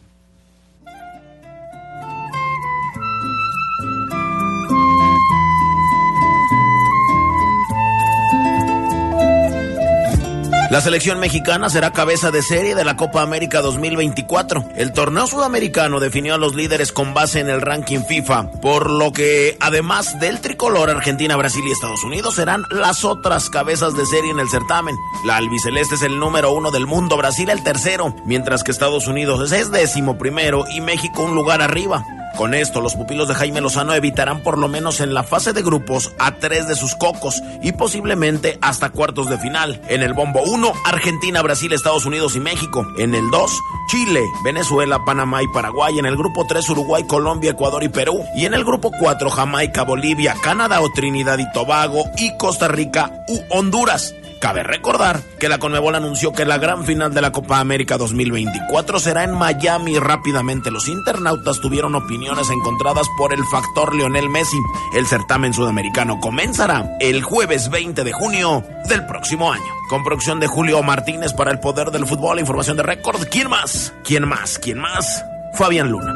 [10.68, 14.64] La selección mexicana será cabeza de serie de la Copa América 2024.
[14.74, 19.12] El torneo sudamericano definió a los líderes con base en el ranking FIFA, por lo
[19.12, 24.32] que además del tricolor Argentina, Brasil y Estados Unidos serán las otras cabezas de serie
[24.32, 24.96] en el certamen.
[25.24, 29.52] La albiceleste es el número uno del mundo, Brasil el tercero, mientras que Estados Unidos
[29.52, 32.04] es décimo primero y México un lugar arriba.
[32.36, 35.62] Con esto, los pupilos de Jaime Lozano evitarán por lo menos en la fase de
[35.62, 39.80] grupos a tres de sus cocos y posiblemente hasta cuartos de final.
[39.88, 42.86] En el bombo 1, Argentina, Brasil, Estados Unidos y México.
[42.98, 43.58] En el 2,
[43.90, 45.98] Chile, Venezuela, Panamá y Paraguay.
[45.98, 48.22] En el grupo 3, Uruguay, Colombia, Ecuador y Perú.
[48.36, 53.24] Y en el grupo 4, Jamaica, Bolivia, Canadá o Trinidad y Tobago y Costa Rica
[53.28, 54.14] u Honduras.
[54.40, 59.00] Cabe recordar que la Conmebol anunció que la gran final de la Copa América 2024
[59.00, 59.98] será en Miami.
[59.98, 64.58] Rápidamente los internautas tuvieron opiniones encontradas por el factor Lionel Messi.
[64.94, 69.72] El certamen sudamericano comenzará el jueves 20 de junio del próximo año.
[69.88, 73.26] Con producción de Julio Martínez para el Poder del Fútbol, información de récord.
[73.30, 73.94] ¿Quién más?
[74.04, 74.58] ¿Quién más?
[74.58, 75.24] ¿Quién más?
[75.54, 76.12] Fabián Luna.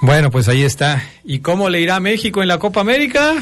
[0.00, 1.02] Bueno, pues ahí está.
[1.24, 3.34] ¿Y cómo le irá a México en la Copa América?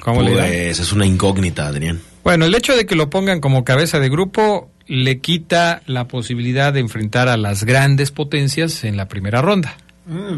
[0.00, 2.00] ¿Cómo pues le es una incógnita, Adrián.
[2.24, 6.72] Bueno, el hecho de que lo pongan como cabeza de grupo le quita la posibilidad
[6.72, 9.76] de enfrentar a las grandes potencias en la primera ronda.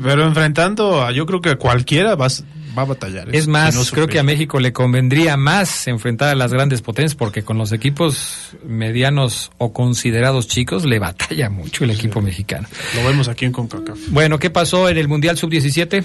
[0.02, 2.44] Pero enfrentando a yo creo que a cualquiera vas,
[2.76, 3.28] va a batallar.
[3.28, 3.38] ¿eh?
[3.38, 4.24] Es más, no creo que a.
[4.24, 9.72] México le convendría más enfrentar a las grandes potencias porque con los equipos medianos o
[9.72, 12.66] considerados chicos le batalla mucho el equipo mexicano.
[12.96, 13.98] Lo vemos aquí en CONCACAF.
[14.08, 16.04] Bueno, ¿qué pasó en el Mundial Sub-17?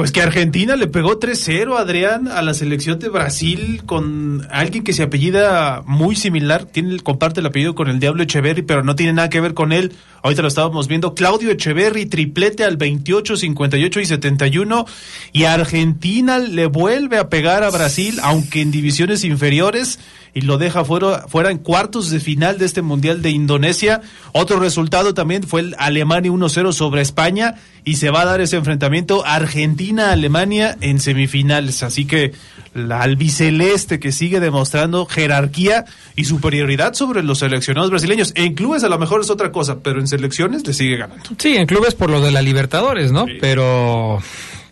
[0.00, 4.94] Pues que Argentina le pegó 3-0, Adrián, a la selección de Brasil con alguien que
[4.94, 9.12] se apellida muy similar, tiene, comparte el apellido con el Diablo Echeverry, pero no tiene
[9.12, 9.92] nada que ver con él.
[10.22, 14.86] Ahorita lo estábamos viendo, Claudio Echeverry, triplete al 28, 58 y 71.
[15.34, 19.98] Y Argentina le vuelve a pegar a Brasil, aunque en divisiones inferiores,
[20.34, 24.00] y lo deja fuera, fuera en cuartos de final de este Mundial de Indonesia.
[24.32, 28.56] Otro resultado también fue el Alemania 1-0 sobre España y se va a dar ese
[28.56, 31.82] enfrentamiento Argentina-Alemania en semifinales.
[31.82, 32.32] Así que
[32.74, 38.32] la albiceleste que sigue demostrando jerarquía y superioridad sobre los seleccionados brasileños.
[38.36, 41.24] En clubes a lo mejor es otra cosa, pero en selecciones le sigue ganando.
[41.38, 43.26] Sí, en clubes por lo de la Libertadores, ¿no?
[43.40, 44.22] Pero,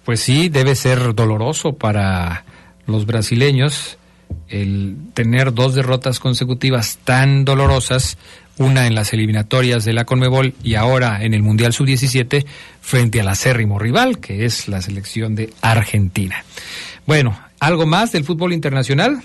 [0.04, 2.44] pues sí, debe ser doloroso para
[2.86, 3.98] los brasileños
[4.48, 8.16] el tener dos derrotas consecutivas tan dolorosas,
[8.56, 12.44] una en las eliminatorias de la Conmebol y ahora en el Mundial Sub-17
[12.80, 16.44] frente al acérrimo rival, que es la selección de Argentina.
[17.06, 19.22] Bueno, ¿algo más del fútbol internacional?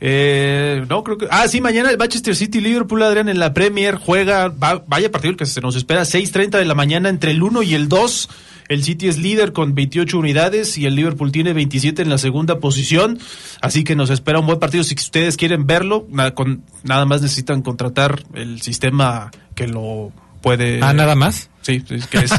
[0.00, 1.26] Eh, no, creo que.
[1.30, 4.48] Ah, sí, mañana el Manchester City Liverpool, Adrián, en la Premier juega.
[4.48, 7.62] va- vaya partido el que se nos espera, 6:30 de la mañana entre el 1
[7.62, 8.28] y el 2.
[8.68, 12.58] El City es líder con 28 unidades y el Liverpool tiene 27 en la segunda
[12.58, 13.18] posición.
[13.60, 14.84] Así que nos espera un buen partido.
[14.84, 20.12] Si ustedes quieren verlo, nada, con, nada más necesitan contratar el sistema que lo
[20.42, 20.80] puede.
[20.82, 21.50] Ah, nada más.
[21.62, 22.30] Sí, es que es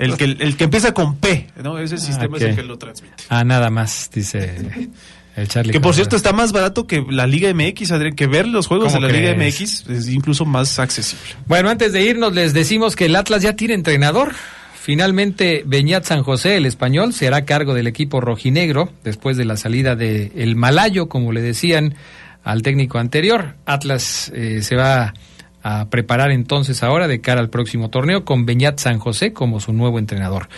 [0.00, 1.78] el que, el que empieza con P, ¿no?
[1.78, 3.24] Ese sistema es el que lo transmite.
[3.28, 4.90] Ah, nada más, dice
[5.36, 5.72] el Charlie.
[5.72, 8.92] Que por cierto está más barato que la Liga MX, Adrián, que ver los juegos
[8.92, 9.34] de ¿Cómo la Liga?
[9.34, 11.24] MX es incluso más accesible.
[11.46, 14.32] Bueno, antes de irnos les decimos que el Atlas ya tiene entrenador.
[14.84, 19.56] Finalmente, Beñat San José, el español, se hará cargo del equipo rojinegro después de la
[19.56, 21.94] salida de el Malayo, como le decían
[22.42, 23.54] al técnico anterior.
[23.64, 25.14] Atlas eh, se va
[25.64, 29.72] a preparar entonces ahora de cara al próximo torneo con Beñat San José como su
[29.72, 30.48] nuevo entrenador.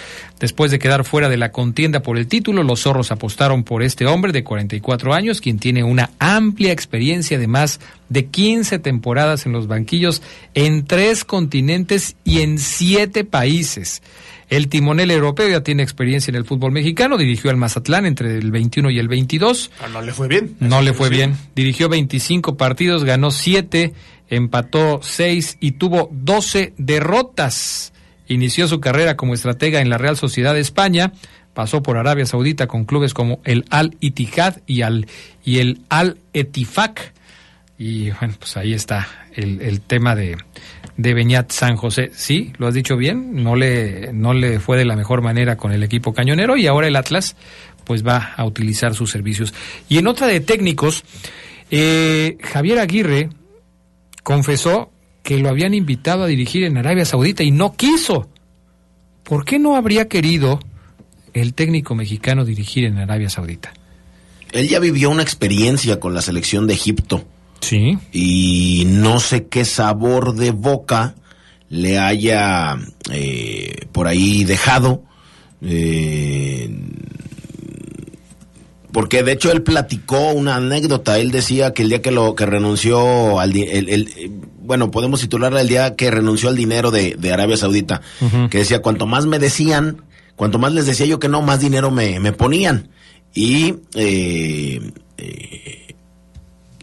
[0.40, 4.04] Después de quedar fuera de la contienda por el título, los zorros apostaron por este
[4.04, 7.78] hombre de 44 años, quien tiene una amplia experiencia de más
[8.08, 10.22] de 15 temporadas en los banquillos
[10.54, 14.02] en tres continentes y en siete países.
[14.48, 18.52] El timonel europeo ya tiene experiencia en el fútbol mexicano, dirigió al Mazatlán entre el
[18.52, 19.70] 21 y el 22.
[19.82, 20.56] Ah, no le fue bien.
[20.60, 21.36] No le fue bien.
[21.56, 23.92] Dirigió 25 partidos, ganó 7,
[24.28, 27.92] empató 6 y tuvo 12 derrotas.
[28.28, 31.12] Inició su carrera como estratega en la Real Sociedad de España.
[31.52, 35.06] Pasó por Arabia Saudita con clubes como el Al Ittihad y, al,
[35.44, 37.14] y el Al Etifak.
[37.78, 40.36] Y bueno, pues ahí está el, el tema de,
[40.96, 42.10] de Beñat San José.
[42.14, 45.72] Sí, lo has dicho bien, no le, no le fue de la mejor manera con
[45.72, 47.36] el equipo cañonero y ahora el Atlas
[47.84, 49.54] pues va a utilizar sus servicios.
[49.88, 51.04] Y en otra de técnicos,
[51.70, 53.30] eh, Javier Aguirre
[54.22, 54.90] confesó
[55.22, 58.28] que lo habían invitado a dirigir en Arabia Saudita y no quiso.
[59.22, 60.60] ¿Por qué no habría querido
[61.32, 63.72] el técnico mexicano dirigir en Arabia Saudita?
[64.52, 67.24] Él ya vivió una experiencia con la selección de Egipto
[67.60, 67.98] Sí.
[68.12, 71.14] y no sé qué sabor de boca
[71.68, 72.76] le haya
[73.12, 75.02] eh, por ahí dejado.
[75.62, 76.70] eh,
[78.92, 81.18] porque de hecho él platicó una anécdota.
[81.18, 84.32] Él decía que el día que lo que renunció al di- el- el-
[84.62, 88.00] bueno, podemos titularla el día que renunció al dinero de, de Arabia Saudita,
[88.50, 90.02] que decía cuanto más me decían,
[90.34, 92.88] cuanto más les decía yo que no, más dinero me, me ponían.
[93.34, 94.80] Y eh,
[95.18, 95.85] eh,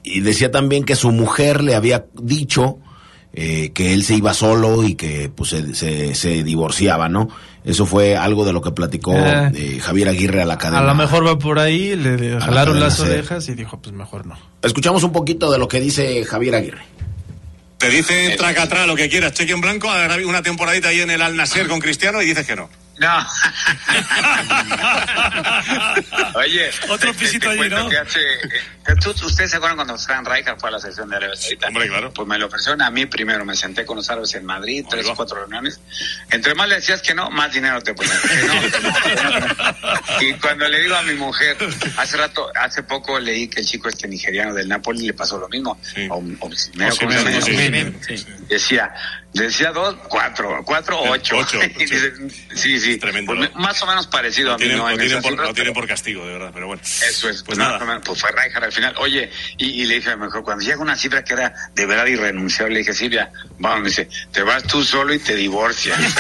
[0.04, 2.78] y decía también que su mujer le había dicho
[3.34, 7.30] eh, que él se iba solo y que pues se, se, se divorciaba, ¿no?
[7.66, 9.50] Eso fue algo de lo que platicó Ah.
[9.56, 10.80] eh, Javier Aguirre a la cadena.
[10.82, 13.12] A lo mejor va por ahí, le, le la jalaron las ser.
[13.12, 14.38] orejas y dijo, pues mejor no.
[14.62, 16.84] Escuchamos un poquito de lo que dice Javier Aguirre.
[17.78, 19.90] Te dice tracatrá lo que quieras, cheque en blanco,
[20.28, 22.70] una temporadita ahí en el Al Nasser con Cristiano y dices que no.
[23.00, 23.28] No.
[26.36, 27.90] Oye, Otro pisito allí, ¿no?
[27.90, 31.16] que hace, eh, ¿tú- ¿Ustedes se acuerdan cuando Frank Rijkaard fue a la sesión de
[31.16, 31.68] Arabia Saudita?
[31.68, 32.14] Hombre, claro.
[32.14, 33.46] Pues me lo ofrecieron a mí primero.
[33.46, 35.80] Me senté con los árabes en Madrid, tres o cuatro reuniones.
[36.32, 38.18] Entre más le decías que no, más dinero te ponían.
[38.22, 38.54] Que no,
[40.20, 40.26] que.
[40.30, 41.58] Y cuando le digo a mi mujer,
[41.98, 45.50] hace rato, hace poco leí que el chico este nigeriano del Napoli le pasó lo
[45.50, 45.80] mismo.
[45.82, 46.08] Sí.
[46.10, 46.72] O, o, sí,
[48.16, 48.26] sí.
[48.48, 48.94] Decía,
[49.34, 51.38] Decía dos, cuatro, cuatro, ocho.
[51.38, 52.14] Ocho, dice,
[52.54, 52.98] sí, sí.
[52.98, 53.60] Tremendo, Pues ¿no?
[53.60, 54.84] más o menos parecido Lo a mí, tienen, ¿no?
[54.86, 56.82] lo En tienen por, cifras, lo tienen pero- por castigo, de verdad, pero bueno.
[56.84, 57.84] Eso es, Pues más nada.
[57.84, 58.94] o menos, pues fue Rijkaard al final.
[59.00, 61.86] Oye, y, y le dije a lo mejor, cuando llega una cifra que era de
[61.88, 66.00] verdad irrenunciable, le dije, Silvia, vamos, me dice, te vas tú solo y te divorcias.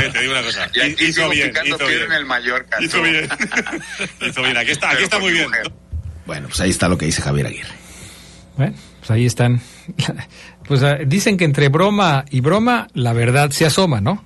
[0.00, 0.70] Eh, te digo una cosa.
[0.72, 2.02] y aquí hizo sigo bien, picando hizo bien.
[2.04, 2.76] en el Mallorca.
[2.80, 3.28] Hizo bien.
[4.20, 4.56] hizo bien.
[4.56, 5.44] Aquí está, aquí Pero está muy bien.
[5.48, 5.72] mujer.
[6.24, 7.74] Bueno, pues ahí está lo que dice Javier Aguirre.
[8.56, 9.60] Bueno, pues ahí están.
[10.70, 14.22] Pues ah, dicen que entre broma y broma la verdad se asoma, ¿no?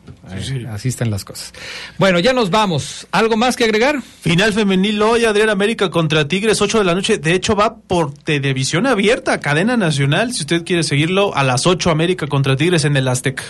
[0.71, 1.55] Así están las cosas.
[1.97, 3.07] Bueno, ya nos vamos.
[3.13, 4.03] ¿Algo más que agregar?
[4.03, 7.17] Final femenil hoy, Adrián América contra Tigres, 8 de la noche.
[7.17, 10.35] De hecho, va por televisión abierta, cadena nacional.
[10.35, 13.43] Si usted quiere seguirlo, a las 8 América contra Tigres en el Aztec.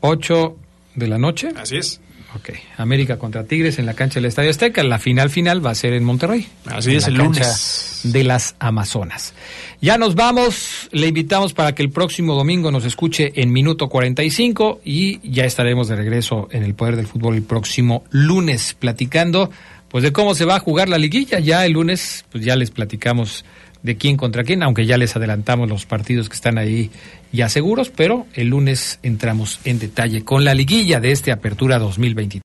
[0.00, 0.56] 8
[0.94, 1.50] de la noche.
[1.60, 2.00] Así es.
[2.36, 2.50] Ok.
[2.76, 4.82] América contra Tigres en la cancha del Estadio Azteca.
[4.82, 6.46] La final final va a ser en Monterrey.
[6.66, 8.00] Así En es, la el lunes.
[8.04, 9.34] De las Amazonas.
[9.80, 10.88] Ya nos vamos.
[10.90, 15.88] Le invitamos para que el próximo domingo nos escuche en minuto 45 y ya estaremos
[15.88, 19.50] de regreso en el Poder del Fútbol el próximo lunes platicando
[19.88, 21.38] pues de cómo se va a jugar la liguilla.
[21.38, 23.44] Ya el lunes pues ya les platicamos
[23.84, 26.90] de quién contra quién, aunque ya les adelantamos los partidos que están ahí
[27.32, 32.42] ya seguros, pero el lunes entramos en detalle con la liguilla de este Apertura 2023.